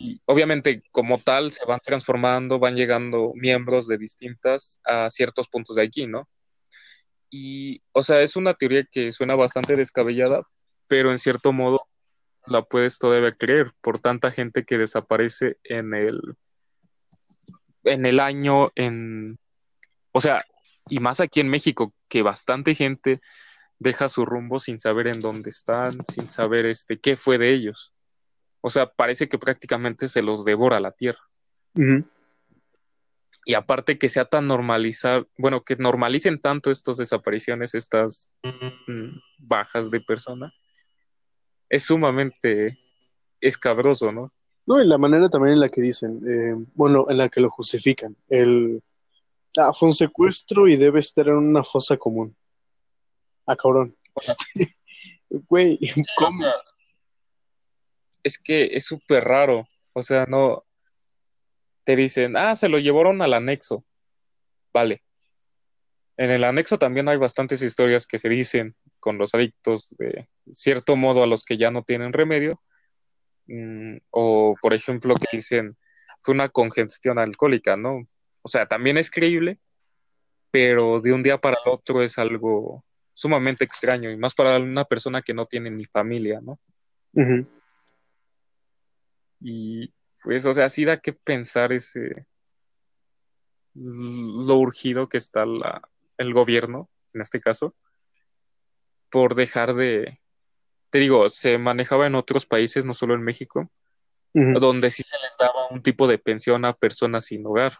[0.00, 5.76] Y, obviamente, como tal, se van transformando, van llegando miembros de distintas a ciertos puntos
[5.76, 6.26] de aquí, ¿no?
[7.28, 10.42] Y, o sea, es una teoría que suena bastante descabellada,
[10.88, 11.86] pero en cierto modo
[12.46, 16.18] la puedes todavía creer por tanta gente que desaparece en el
[17.84, 19.38] en el año en
[20.12, 20.44] o sea,
[20.88, 23.20] y más aquí en México que bastante gente
[23.78, 27.92] deja su rumbo sin saber en dónde están, sin saber este qué fue de ellos.
[28.62, 31.20] O sea, parece que prácticamente se los devora la tierra.
[33.44, 39.90] Y aparte que sea tan normalizar, bueno, que normalicen tanto estas desapariciones, estas mm, bajas
[39.90, 40.52] de persona,
[41.68, 42.76] es sumamente
[43.40, 44.32] escabroso, ¿no?
[44.66, 47.50] No, y la manera también en la que dicen, eh, bueno, en la que lo
[47.50, 48.14] justifican.
[48.28, 48.82] El,
[49.56, 52.34] ah, fue un secuestro y debe estar en una fosa común.
[53.46, 53.96] Ah, cabrón.
[55.48, 55.78] Güey,
[56.16, 56.44] ¿cómo?
[58.22, 59.68] Es que es súper raro.
[59.92, 60.64] O sea, no.
[61.84, 63.84] Te dicen, ah, se lo llevaron al anexo.
[64.72, 65.02] Vale.
[66.16, 70.96] En el anexo también hay bastantes historias que se dicen con los adictos de cierto
[70.96, 72.60] modo a los que ya no tienen remedio.
[73.46, 75.76] Mm, o, por ejemplo, que dicen,
[76.20, 78.06] fue una congestión alcohólica, ¿no?
[78.42, 79.58] O sea, también es creíble,
[80.50, 84.84] pero de un día para el otro es algo sumamente extraño y más para una
[84.84, 86.58] persona que no tiene ni familia, ¿no?
[89.40, 92.26] Y pues, o sea, sí da que pensar ese
[93.74, 95.80] lo urgido que está la,
[96.18, 97.74] el gobierno, en este caso,
[99.10, 100.20] por dejar de,
[100.90, 103.70] te digo, se manejaba en otros países, no solo en México,
[104.32, 107.78] donde sí se les daba un tipo de pensión a personas sin hogar,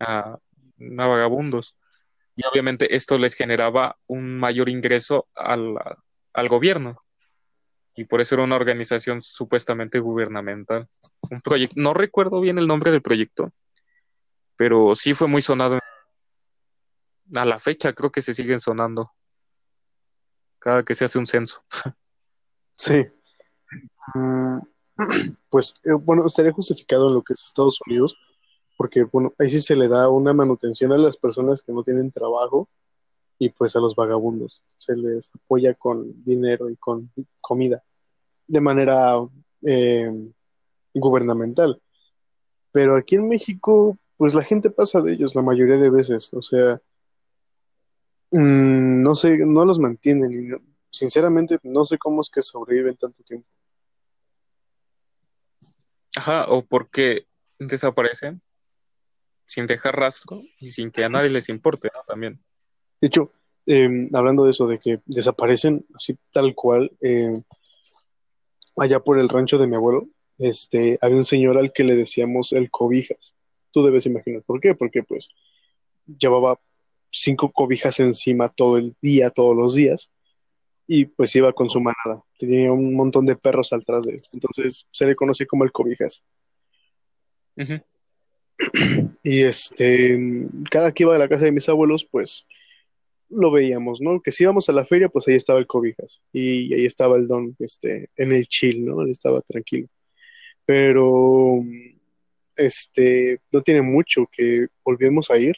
[0.00, 0.38] a,
[0.78, 1.76] vagabundos.
[2.36, 5.76] Y obviamente esto les generaba un mayor ingreso al,
[6.32, 7.03] al gobierno
[7.94, 10.88] y por eso era una organización supuestamente gubernamental.
[11.30, 13.52] Un proyecto, no recuerdo bien el nombre del proyecto,
[14.56, 15.78] pero sí fue muy sonado.
[17.34, 19.12] A la fecha creo que se siguen sonando
[20.64, 21.62] cada que se hace un censo.
[22.74, 23.02] Sí.
[24.14, 24.58] Mm,
[25.50, 28.16] pues eh, bueno, estaría justificado en lo que es Estados Unidos,
[28.78, 32.10] porque bueno, ahí sí se le da una manutención a las personas que no tienen
[32.10, 32.66] trabajo
[33.38, 34.64] y pues a los vagabundos.
[34.76, 37.10] Se les apoya con dinero y con
[37.40, 37.82] comida
[38.46, 39.16] de manera
[39.62, 40.10] eh,
[40.92, 41.80] gubernamental.
[42.72, 46.30] Pero aquí en México, pues la gente pasa de ellos la mayoría de veces.
[46.32, 46.80] O sea,
[48.30, 50.32] mm, no sé, no los mantienen.
[50.32, 50.56] Y
[50.90, 53.46] sinceramente, no sé cómo es que sobreviven tanto tiempo.
[56.16, 57.26] Ajá, o porque
[57.58, 58.40] desaparecen
[59.46, 61.88] sin dejar rastro y sin que a nadie les importe.
[62.06, 62.40] También.
[63.00, 63.30] De hecho,
[63.66, 67.34] em, hablando de eso, de que desaparecen así tal cual, eh,
[68.76, 72.52] allá por el rancho de mi abuelo, este, había un señor al que le decíamos
[72.52, 73.34] el cobijas.
[73.72, 75.30] Tú debes imaginar por qué, porque pues
[76.06, 76.58] llevaba
[77.10, 80.10] cinco cobijas encima todo el día, todos los días,
[80.86, 82.22] y pues iba con su manada.
[82.38, 84.22] Tenía un montón de perros atrás de él.
[84.32, 86.26] Entonces se le conoce como el cobijas.
[89.22, 90.18] Y este,
[90.70, 92.46] cada que iba de la casa de mis abuelos, pues
[93.34, 94.20] lo veíamos, ¿no?
[94.20, 97.26] Que si íbamos a la feria, pues ahí estaba el cobijas y ahí estaba el
[97.26, 99.02] don, este, en el chill, ¿no?
[99.02, 99.86] Él estaba tranquilo.
[100.66, 101.60] Pero,
[102.56, 105.54] este, no tiene mucho que volvimos a ir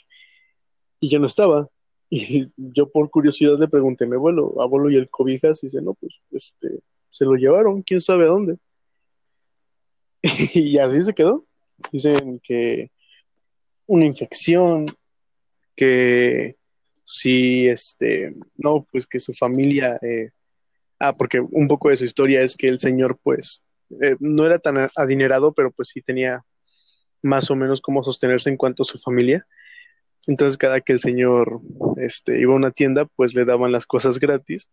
[1.00, 1.66] y ya no estaba.
[2.08, 5.62] Y yo por curiosidad le pregunté a mi abuelo, abuelo, ¿y el cobijas?
[5.64, 8.56] Y dice, no, pues, este, se lo llevaron, quién sabe a dónde.
[10.54, 11.42] y así se quedó.
[11.92, 12.88] Dicen que
[13.86, 14.86] una infección,
[15.74, 16.55] que
[17.06, 20.26] si este, no, pues que su familia eh,
[20.98, 23.66] Ah, porque un poco de su historia es que el señor, pues,
[24.02, 26.38] eh, no era tan adinerado, pero pues sí tenía
[27.22, 29.46] más o menos cómo sostenerse en cuanto a su familia.
[30.26, 31.60] Entonces, cada que el señor
[31.98, 34.70] este, iba a una tienda, pues le daban las cosas gratis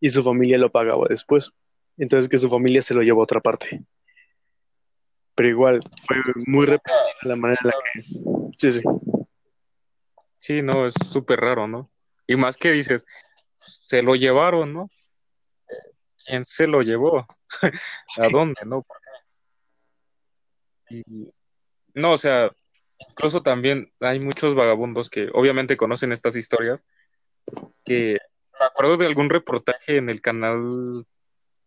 [0.00, 1.50] y su familia lo pagaba después.
[1.96, 3.82] Entonces, que su familia se lo llevó a otra parte.
[5.34, 6.16] Pero igual, fue
[6.46, 8.02] muy repetida la manera en la que.
[8.58, 8.82] Sí, sí.
[10.44, 11.90] Sí, no, es súper raro, ¿no?
[12.26, 13.06] Y más que dices,
[13.56, 14.90] se lo llevaron, ¿no?
[16.26, 17.26] ¿Quién se lo llevó?
[18.18, 18.84] ¿A dónde, no?
[20.90, 21.02] Y,
[21.94, 22.50] no, o sea,
[23.08, 26.78] incluso también hay muchos vagabundos que obviamente conocen estas historias,
[27.86, 28.18] que
[28.60, 31.06] me acuerdo de algún reportaje en el canal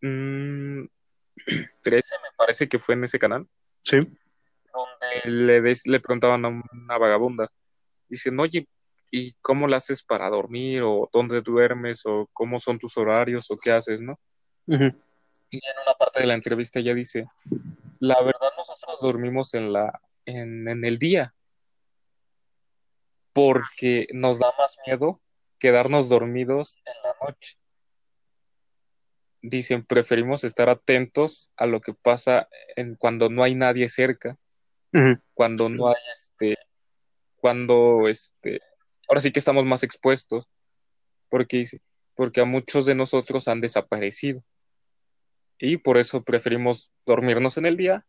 [0.01, 0.87] 13, mm,
[2.21, 3.47] me parece que fue en ese canal.
[3.81, 3.97] Sí.
[4.71, 7.51] Donde le, le preguntaban a una vagabunda,
[8.09, 8.67] dicen, oye,
[9.11, 10.81] ¿y cómo la haces para dormir?
[10.83, 12.05] ¿O dónde duermes?
[12.05, 13.49] ¿O cómo son tus horarios?
[13.51, 14.01] ¿O qué haces?
[14.01, 14.19] ¿No?
[15.49, 17.25] Y en una parte de la entrevista ella dice,
[17.99, 21.33] la verdad nosotros dormimos en, la, en, en el día
[23.37, 25.21] porque nos da más miedo
[25.59, 27.55] quedarnos dormidos en la noche.
[29.43, 34.37] Dicen, preferimos estar atentos a lo que pasa en cuando no hay nadie cerca,
[35.35, 36.56] cuando no hay este,
[37.47, 38.59] cuando este,
[39.07, 40.43] ahora sí que estamos más expuestos,
[41.29, 41.63] porque,
[42.13, 44.43] porque a muchos de nosotros han desaparecido
[45.57, 48.05] y por eso preferimos dormirnos en el día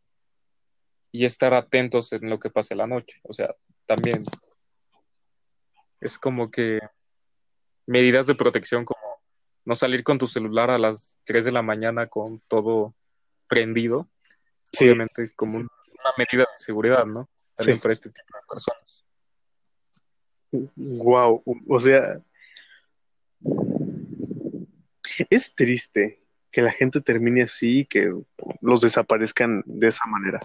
[1.13, 3.21] y estar atentos en lo que pase la noche.
[3.23, 3.55] O sea,
[3.87, 4.25] también
[6.01, 6.81] es como que
[7.87, 9.23] medidas de protección como
[9.65, 12.97] no salir con tu celular a las 3 de la mañana con todo
[13.47, 14.11] prendido.
[14.81, 15.69] Obviamente es como una
[16.17, 17.31] medida de seguridad, ¿no?
[17.55, 19.05] También para este tipo de personas.
[20.53, 22.19] Wow, o sea,
[25.31, 26.19] es triste
[26.51, 28.13] que la gente termine así y que
[28.61, 30.41] los desaparezcan de esa manera.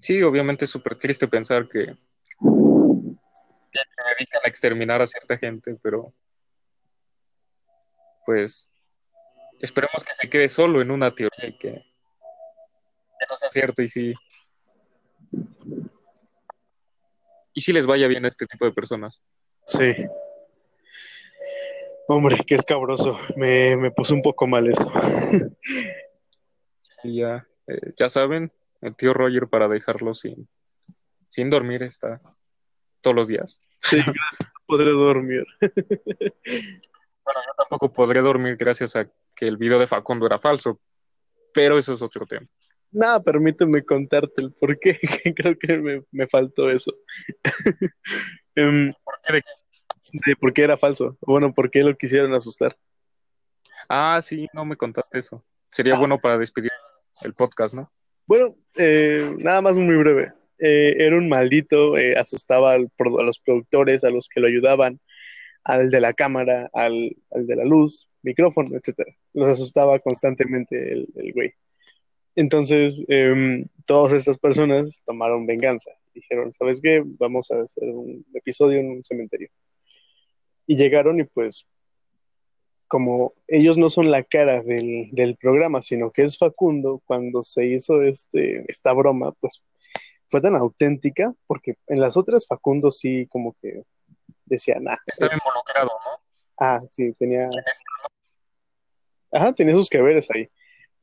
[0.00, 1.86] Sí, obviamente es súper triste pensar que,
[3.72, 6.12] se dedican a exterminar a cierta gente, pero
[8.24, 8.70] pues
[9.60, 13.88] esperemos que se quede solo en una teoría y que, que no sea cierto y
[13.88, 14.14] sí
[17.56, 19.22] y si les vaya bien a este tipo de personas.
[19.66, 19.94] Sí.
[22.06, 23.18] Hombre, qué escabroso.
[23.34, 24.92] Me, me puso un poco mal eso.
[27.02, 28.52] ya, eh, ya saben,
[28.82, 30.46] el tío Roger para dejarlo sin,
[31.28, 32.20] sin dormir está
[33.00, 33.58] todos los días.
[33.82, 34.52] Sí, gracias.
[34.66, 35.44] Podré dormir.
[35.60, 40.78] bueno, yo tampoco podré dormir gracias a que el video de Facundo era falso,
[41.54, 42.46] pero eso es otro tema.
[42.96, 44.98] Nada, permíteme contarte el por qué.
[45.36, 46.92] Creo que me, me faltó eso.
[48.56, 50.62] um, ¿Por qué de qué?
[50.62, 51.14] Era falso.
[51.20, 52.74] Bueno, porque lo quisieron asustar.
[53.90, 55.44] Ah, sí, no me contaste eso.
[55.70, 55.98] Sería ah.
[55.98, 56.70] bueno para despedir
[57.20, 57.92] el podcast, ¿no?
[58.26, 60.32] Bueno, eh, nada más muy breve.
[60.58, 65.00] Eh, era un maldito, eh, asustaba a los productores, a los que lo ayudaban,
[65.64, 69.12] al de la cámara, al, de la luz, micrófono, etcétera.
[69.34, 71.52] Los asustaba constantemente el, el güey.
[72.36, 75.90] Entonces, em, todas estas personas tomaron venganza.
[76.14, 77.02] Dijeron, ¿sabes qué?
[77.18, 79.48] Vamos a hacer un episodio en un cementerio
[80.66, 81.64] y llegaron y pues
[82.88, 88.02] como ellos no son la cara del, programa, sino que es Facundo, cuando se hizo
[88.02, 89.60] este, esta broma, pues
[90.28, 93.82] fue tan auténtica, porque en las otras Facundo sí como que
[94.44, 95.00] decía, nada.
[95.06, 96.20] Estaba involucrado, ¿no?
[96.58, 97.48] Ah, sí, tenía...
[99.32, 100.48] Ajá, tenía sus que veres ahí,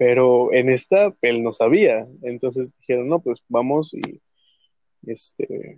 [0.03, 4.01] pero en esta él no sabía, entonces dijeron, no, pues vamos y,
[5.09, 5.77] este,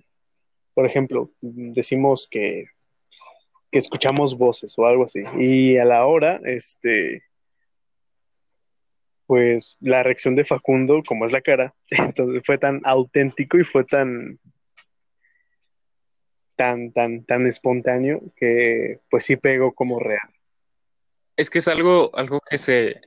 [0.74, 2.64] por ejemplo, decimos que
[3.72, 5.24] que escuchamos voces o algo así.
[5.38, 7.24] Y a la hora, este,
[9.28, 13.84] pues la reacción de Facundo, como es la cara, entonces fue tan auténtico y fue
[13.84, 14.40] tan,
[16.56, 20.34] tan, tan, tan espontáneo que pues sí pegó como real.
[21.36, 23.02] Es que es algo, algo que se,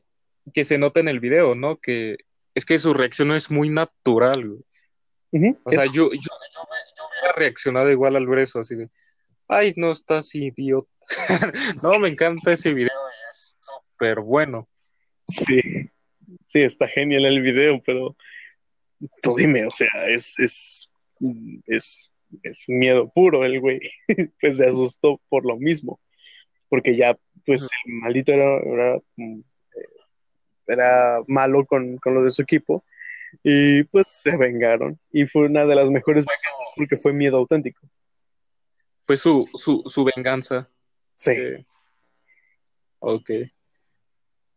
[0.53, 1.77] que se nota en el video, ¿no?
[1.77, 2.19] Que
[2.55, 4.59] es que su reacción no es muy natural.
[5.33, 8.89] o sea, yo, yo, yo, hubiera reaccionado igual al ver eso, así de,
[9.49, 10.91] ay, no estás idiota.
[11.83, 12.91] no, me encanta ese video,
[13.31, 14.69] es súper bueno.
[15.27, 15.61] Sí,
[16.47, 18.17] sí, está genial el video, pero
[19.23, 20.89] tú dime, o sea, es, es,
[21.67, 22.11] es,
[22.43, 23.81] es miedo puro el güey,
[24.41, 25.99] pues se asustó por lo mismo,
[26.69, 27.15] porque ya,
[27.47, 28.97] pues el maldito era, era,
[30.69, 32.83] era malo con, con lo de su equipo,
[33.43, 37.87] y pues se vengaron, y fue una de las mejores veces porque fue miedo auténtico
[39.05, 40.69] fue su, su, su venganza.
[41.17, 41.33] Sí.
[42.99, 43.31] ok.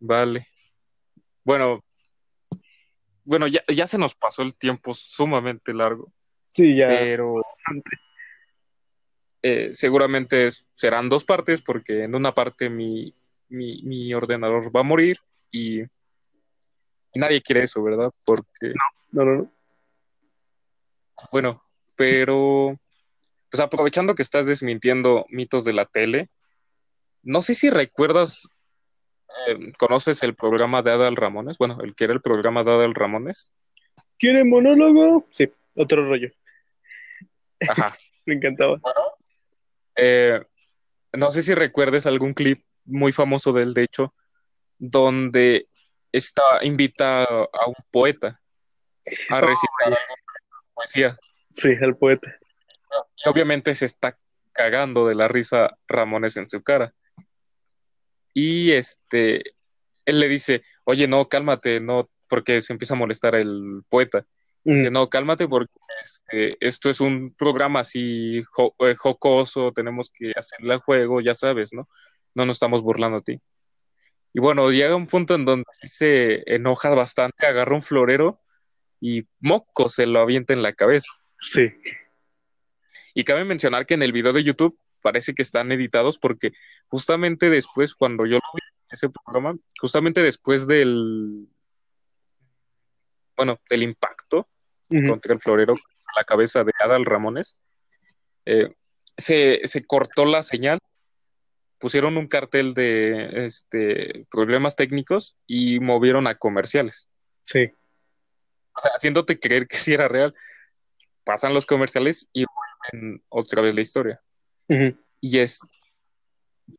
[0.02, 0.46] Vale.
[1.46, 1.84] Bueno,
[3.24, 6.12] bueno, ya, ya se nos pasó el tiempo sumamente largo,
[6.52, 6.90] Sí, ya.
[6.90, 7.92] pero bastante.
[9.42, 13.14] eh, seguramente serán dos partes porque en una parte mi,
[13.48, 15.18] mi, mi ordenador va a morir
[15.50, 15.84] y
[17.20, 18.12] nadie quiere eso, ¿verdad?
[18.26, 18.74] Porque,
[19.12, 19.48] No, no, no.
[21.32, 21.62] bueno,
[21.96, 22.80] pero
[23.50, 26.30] pues aprovechando que estás desmintiendo mitos de la tele,
[27.22, 28.48] no sé si recuerdas,
[29.48, 31.58] eh, ¿conoces el programa de Adal Ramones?
[31.58, 33.52] Bueno, el que era el programa de Adal Ramones.
[34.18, 35.26] ¿Quiere monólogo?
[35.32, 36.30] Sí, otro rollo.
[37.68, 37.98] Ajá.
[38.26, 38.80] Me encantaba.
[39.96, 40.42] Eh,
[41.14, 44.14] no sé si recuerdes algún clip muy famoso de él, de hecho,
[44.78, 45.68] donde
[46.12, 48.40] está, invita a un poeta
[49.30, 51.18] a recitar algo de poesía.
[51.54, 52.34] Sí, el poeta.
[53.26, 54.18] Y obviamente se está
[54.54, 56.94] cagando de la risa Ramones en su cara.
[58.34, 59.56] Y este,
[60.06, 64.26] él le dice, oye, no, cálmate, no, porque se empieza a molestar el poeta.
[64.64, 70.12] Dice, Mm, no, cálmate porque este, esto es un programa así jo- eh, jocoso, tenemos
[70.14, 71.90] que hacerle el juego, ya sabes, ¿no?
[72.36, 73.40] No nos estamos burlando a ti.
[74.34, 78.42] Y bueno, llega un punto en donde sí se enoja bastante, agarra un florero
[79.00, 81.12] y moco se lo avienta en la cabeza.
[81.40, 81.68] sí.
[83.14, 86.54] Y cabe mencionar que en el video de YouTube parece que están editados porque
[86.88, 91.48] justamente después, cuando yo lo vi en ese programa, justamente después del,
[93.36, 94.48] bueno, del impacto
[95.08, 97.58] contra el florero con la cabeza de Adal Ramones,
[98.46, 98.74] eh,
[99.18, 100.80] se, se cortó la señal,
[101.82, 107.10] pusieron un cartel de este, problemas técnicos y movieron a comerciales.
[107.44, 107.66] Sí.
[108.76, 110.34] O sea, haciéndote creer que sí era real.
[111.26, 114.22] Pasan los comerciales y vuelven otra vez la historia.
[115.20, 115.60] Y es,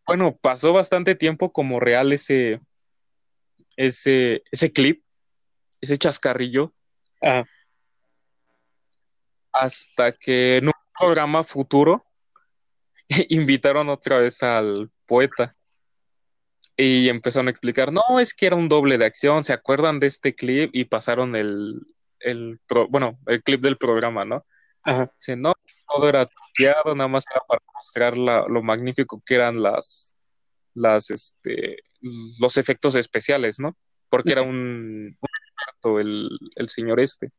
[0.06, 2.60] bueno, pasó bastante tiempo como real ese,
[3.76, 5.04] ese, ese clip,
[5.82, 6.72] ese chascarrillo,
[7.22, 7.44] Ah,
[9.52, 12.04] hasta que en un programa futuro
[13.28, 15.54] invitaron otra vez al poeta
[16.76, 20.06] y empezaron a explicar, no, es que era un doble de acción, ¿se acuerdan de
[20.06, 20.70] este clip?
[20.72, 21.80] Y pasaron el,
[22.20, 24.44] el pro- bueno, el clip del programa, ¿no?
[24.82, 25.10] ajá.
[25.18, 25.52] Dice, no,
[25.86, 30.16] todo era tuteado, nada más era para mostrar la- lo magnífico que eran las,
[30.74, 31.76] las, este,
[32.40, 33.76] los efectos especiales, ¿no?
[34.08, 34.56] Porque era un,
[35.20, 37.30] un experto el, el señor este.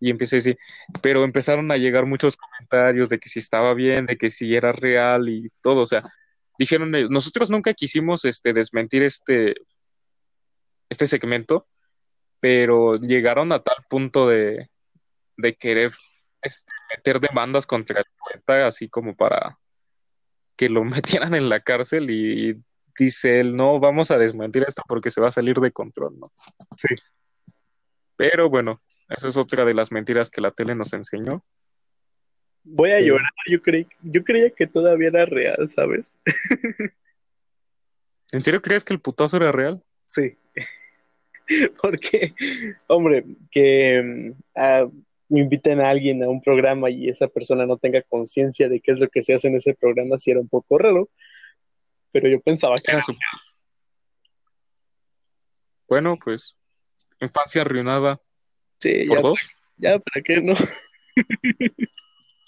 [0.00, 0.58] Y empecé a decir,
[1.02, 4.72] pero empezaron a llegar muchos comentarios de que si estaba bien, de que si era
[4.72, 6.02] real y todo, o sea,
[6.58, 9.54] dijeron, eh, nosotros nunca quisimos este, desmentir este,
[10.88, 11.66] este segmento,
[12.40, 14.68] pero llegaron a tal punto de,
[15.36, 15.92] de querer
[16.42, 19.58] este, meter demandas contra el poeta, así como para
[20.56, 22.62] que lo metieran en la cárcel y
[22.98, 26.32] dice él, no, vamos a desmentir esto porque se va a salir de control, ¿no?
[26.76, 26.94] Sí.
[28.16, 31.44] Pero bueno, esa es otra de las mentiras que la tele nos enseñó.
[32.64, 33.06] Voy a Sí.
[33.06, 33.30] llorar.
[33.46, 36.16] Yo, creí, yo creía que todavía era real, ¿sabes?
[38.32, 39.82] ¿En serio crees que el putazo era real?
[40.06, 40.32] Sí.
[41.82, 42.32] Porque,
[42.88, 44.86] hombre, que ah,
[45.28, 48.98] inviten a alguien a un programa y esa persona no tenga conciencia de qué es
[49.00, 51.06] lo que se hace en ese programa, sí era un poco raro.
[52.12, 53.14] Pero yo pensaba que Era su-
[55.88, 56.56] Bueno, pues,
[57.20, 58.20] infancia arruinada
[58.84, 59.40] sí, por ya, dos.
[59.78, 60.54] ya, ¿para qué no?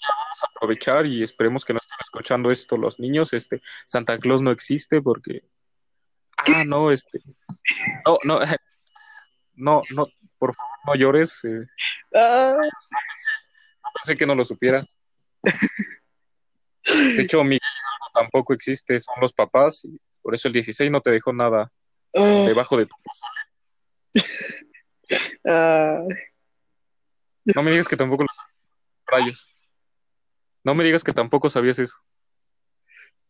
[0.07, 3.33] Vamos a aprovechar y esperemos que no estén escuchando esto los niños.
[3.33, 5.41] Este, Santa Claus no existe porque.
[6.37, 7.19] Ah, no, este.
[8.05, 8.39] No, no,
[9.55, 10.07] no, no,
[10.37, 11.43] por favor, no llores.
[11.43, 11.65] eh,
[12.15, 12.55] Ah,
[14.03, 14.85] pensé que no lo supiera.
[16.85, 21.01] De hecho, Miguel Hidalgo tampoco existe, son los papás y por eso el 16 no
[21.01, 21.71] te dejó nada
[22.15, 22.95] ah, debajo de tu.
[25.45, 26.03] Ah,
[27.45, 28.37] No me digas que tampoco los
[29.05, 29.49] rayos.
[30.63, 31.95] No me digas que tampoco sabías eso.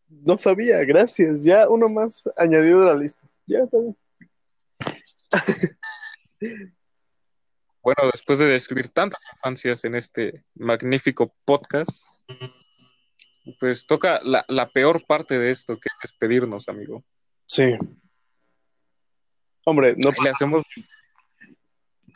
[0.08, 1.44] no sabía, gracias.
[1.44, 3.26] Ya uno más añadido a la lista.
[3.46, 3.96] Ya está bien.
[7.80, 12.02] Bueno, después de describir tantas infancias en este magnífico podcast,
[13.58, 17.02] pues toca la, la peor parte de esto, que es despedirnos, amigo.
[17.46, 17.72] Sí.
[19.64, 20.64] Hombre, no Le hacemos,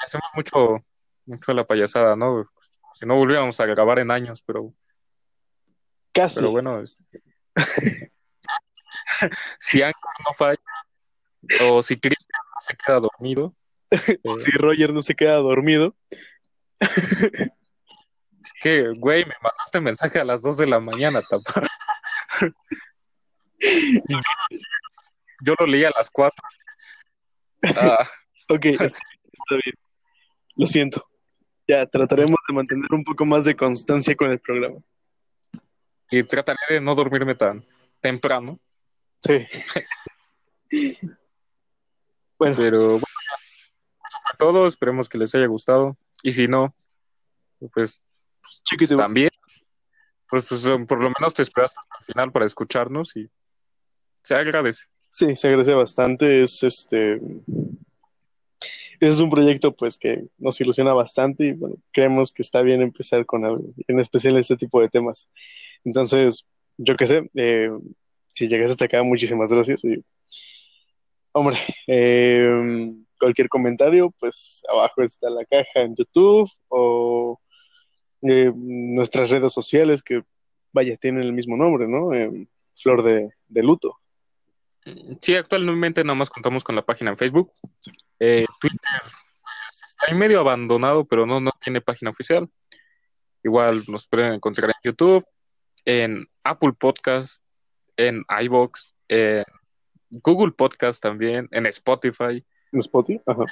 [0.02, 0.84] hacemos mucho,
[1.26, 2.48] mucho la payasada, ¿no?
[2.94, 4.72] Si no volviéramos a grabar en años, pero,
[6.12, 6.40] casi.
[6.40, 7.22] pero bueno, este,
[9.58, 10.60] si Anchor no falla,
[11.68, 13.54] o si Cristian no se queda dormido,
[13.90, 15.94] eh, Si Roger no se queda dormido.
[16.80, 21.68] es que, güey, me mandaste mensaje a las 2 de la mañana, tapa.
[25.44, 26.42] Yo lo leí a las 4.
[27.76, 28.06] Ah,
[28.48, 28.98] Ok, está
[29.50, 29.76] bien.
[30.56, 31.02] Lo siento.
[31.66, 34.78] Ya trataremos de mantener un poco más de constancia con el programa.
[36.10, 37.64] y trataré de no dormirme tan
[38.00, 38.58] temprano,
[39.24, 39.46] Sí.
[42.38, 43.04] Bueno, pero bueno,
[44.08, 44.66] eso fue todo.
[44.66, 45.96] Esperemos que les haya gustado.
[46.24, 46.74] Y si no,
[47.72, 48.02] pues
[48.64, 49.30] chiquito, también,
[50.28, 53.30] pues, pues por lo menos te esperaste hasta el final para escucharnos y
[54.22, 54.86] se agradece.
[55.08, 56.42] sí, se agradece bastante.
[56.42, 57.20] Es este.
[59.02, 63.26] Es un proyecto pues que nos ilusiona bastante y bueno, creemos que está bien empezar
[63.26, 65.28] con algo, en especial este tipo de temas.
[65.84, 66.46] Entonces,
[66.76, 67.70] yo qué sé, eh,
[68.32, 69.82] si llegas hasta acá, muchísimas gracias.
[71.32, 77.40] Hombre, eh, cualquier comentario, pues abajo está la caja en YouTube o
[78.22, 80.22] eh, nuestras redes sociales que,
[80.72, 82.12] vaya, tienen el mismo nombre, ¿no?
[82.14, 82.46] Eh,
[82.76, 84.01] Flor de Luto.
[85.20, 87.52] Sí, actualmente nada más contamos con la página en Facebook.
[88.18, 92.48] Eh, Twitter pues, está ahí medio abandonado, pero no, no tiene página oficial.
[93.44, 95.24] Igual nos pueden encontrar en YouTube,
[95.84, 97.44] en Apple Podcast,
[97.96, 99.44] en iBox, en
[100.10, 102.44] Google Podcast también, en Spotify.
[102.72, 103.20] ¿En Spotify?
[103.26, 103.44] Ajá.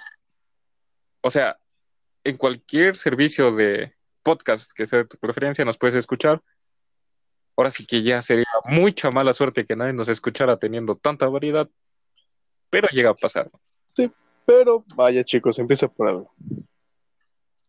[1.22, 1.58] O sea,
[2.24, 6.42] en cualquier servicio de podcast que sea de tu preferencia nos puedes escuchar.
[7.60, 11.68] Ahora sí que ya sería mucha mala suerte que nadie nos escuchara teniendo tanta variedad,
[12.70, 13.50] pero llega a pasar.
[14.46, 16.32] Pero vaya chicos, empieza por algo.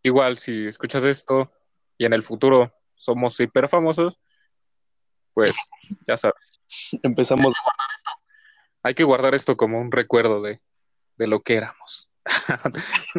[0.02, 1.52] Igual, si escuchas esto
[1.98, 4.18] y en el futuro somos hiper famosos,
[5.34, 5.54] pues
[6.08, 6.62] ya sabes,
[7.04, 7.54] Empezamos.
[8.84, 10.62] hay que guardar esto como un recuerdo de,
[11.18, 12.10] de lo que éramos.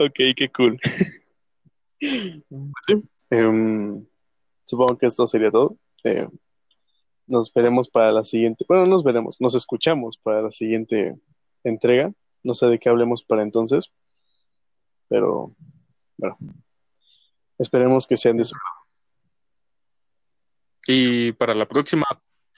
[0.00, 0.76] Ok, qué cool.
[3.30, 4.04] Em,
[4.74, 5.76] supongo que esto sería todo.
[6.02, 6.28] Eh,
[7.26, 8.64] nos veremos para la siguiente.
[8.68, 11.14] Bueno, nos veremos, nos escuchamos para la siguiente
[11.62, 12.12] entrega.
[12.42, 13.90] No sé de qué hablemos para entonces,
[15.08, 15.54] pero
[16.18, 16.36] bueno,
[17.58, 18.54] esperemos que sean de su
[20.86, 22.04] Y para la próxima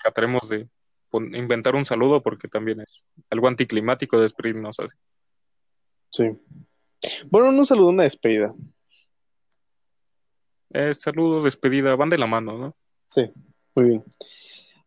[0.02, 0.68] trataremos de
[1.12, 4.96] inventar un saludo porque también es algo anticlimático despedirnos así.
[6.10, 6.24] Sí.
[7.30, 8.52] Bueno, un saludo, una despedida.
[10.74, 12.76] Eh, saludos, despedida, van de la mano, ¿no?
[13.04, 13.22] Sí,
[13.74, 14.04] muy bien.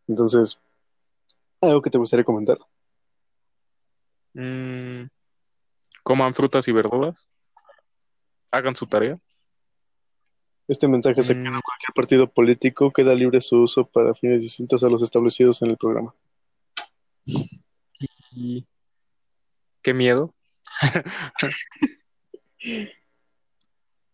[0.06, 0.60] Entonces,
[1.60, 2.58] ¿algo que te gustaría comentar?
[4.34, 5.04] Mm,
[6.02, 7.28] coman frutas y verduras.
[8.52, 9.18] Hagan su tarea.
[10.68, 14.88] Este mensaje se Mm, cualquier partido político queda libre su uso para fines distintos a
[14.88, 16.14] los establecidos en el programa.
[18.32, 18.64] y
[19.82, 20.34] qué miedo.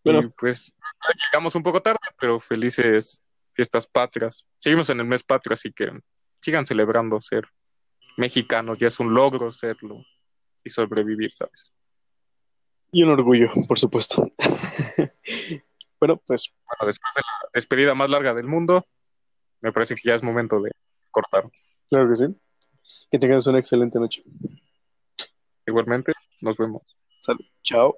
[0.03, 0.21] Bueno.
[0.21, 0.73] Y pues
[1.31, 3.21] llegamos un poco tarde, pero felices
[3.51, 4.45] fiestas patrias.
[4.59, 5.91] Seguimos en el mes patrio, así que
[6.41, 7.47] sigan celebrando ser
[8.17, 8.77] mexicanos.
[8.77, 9.97] Ya es un logro serlo
[10.63, 11.73] y sobrevivir, ¿sabes?
[12.91, 14.31] Y un orgullo, por supuesto.
[15.99, 18.85] bueno, pues Bueno, después de la despedida más larga del mundo,
[19.61, 20.71] me parece que ya es momento de
[21.11, 21.45] cortar.
[21.89, 22.25] claro que sí.
[23.11, 24.23] Que tengas una excelente noche.
[25.65, 26.83] Igualmente, nos vemos.
[27.21, 27.45] Salud.
[27.63, 27.97] Chao.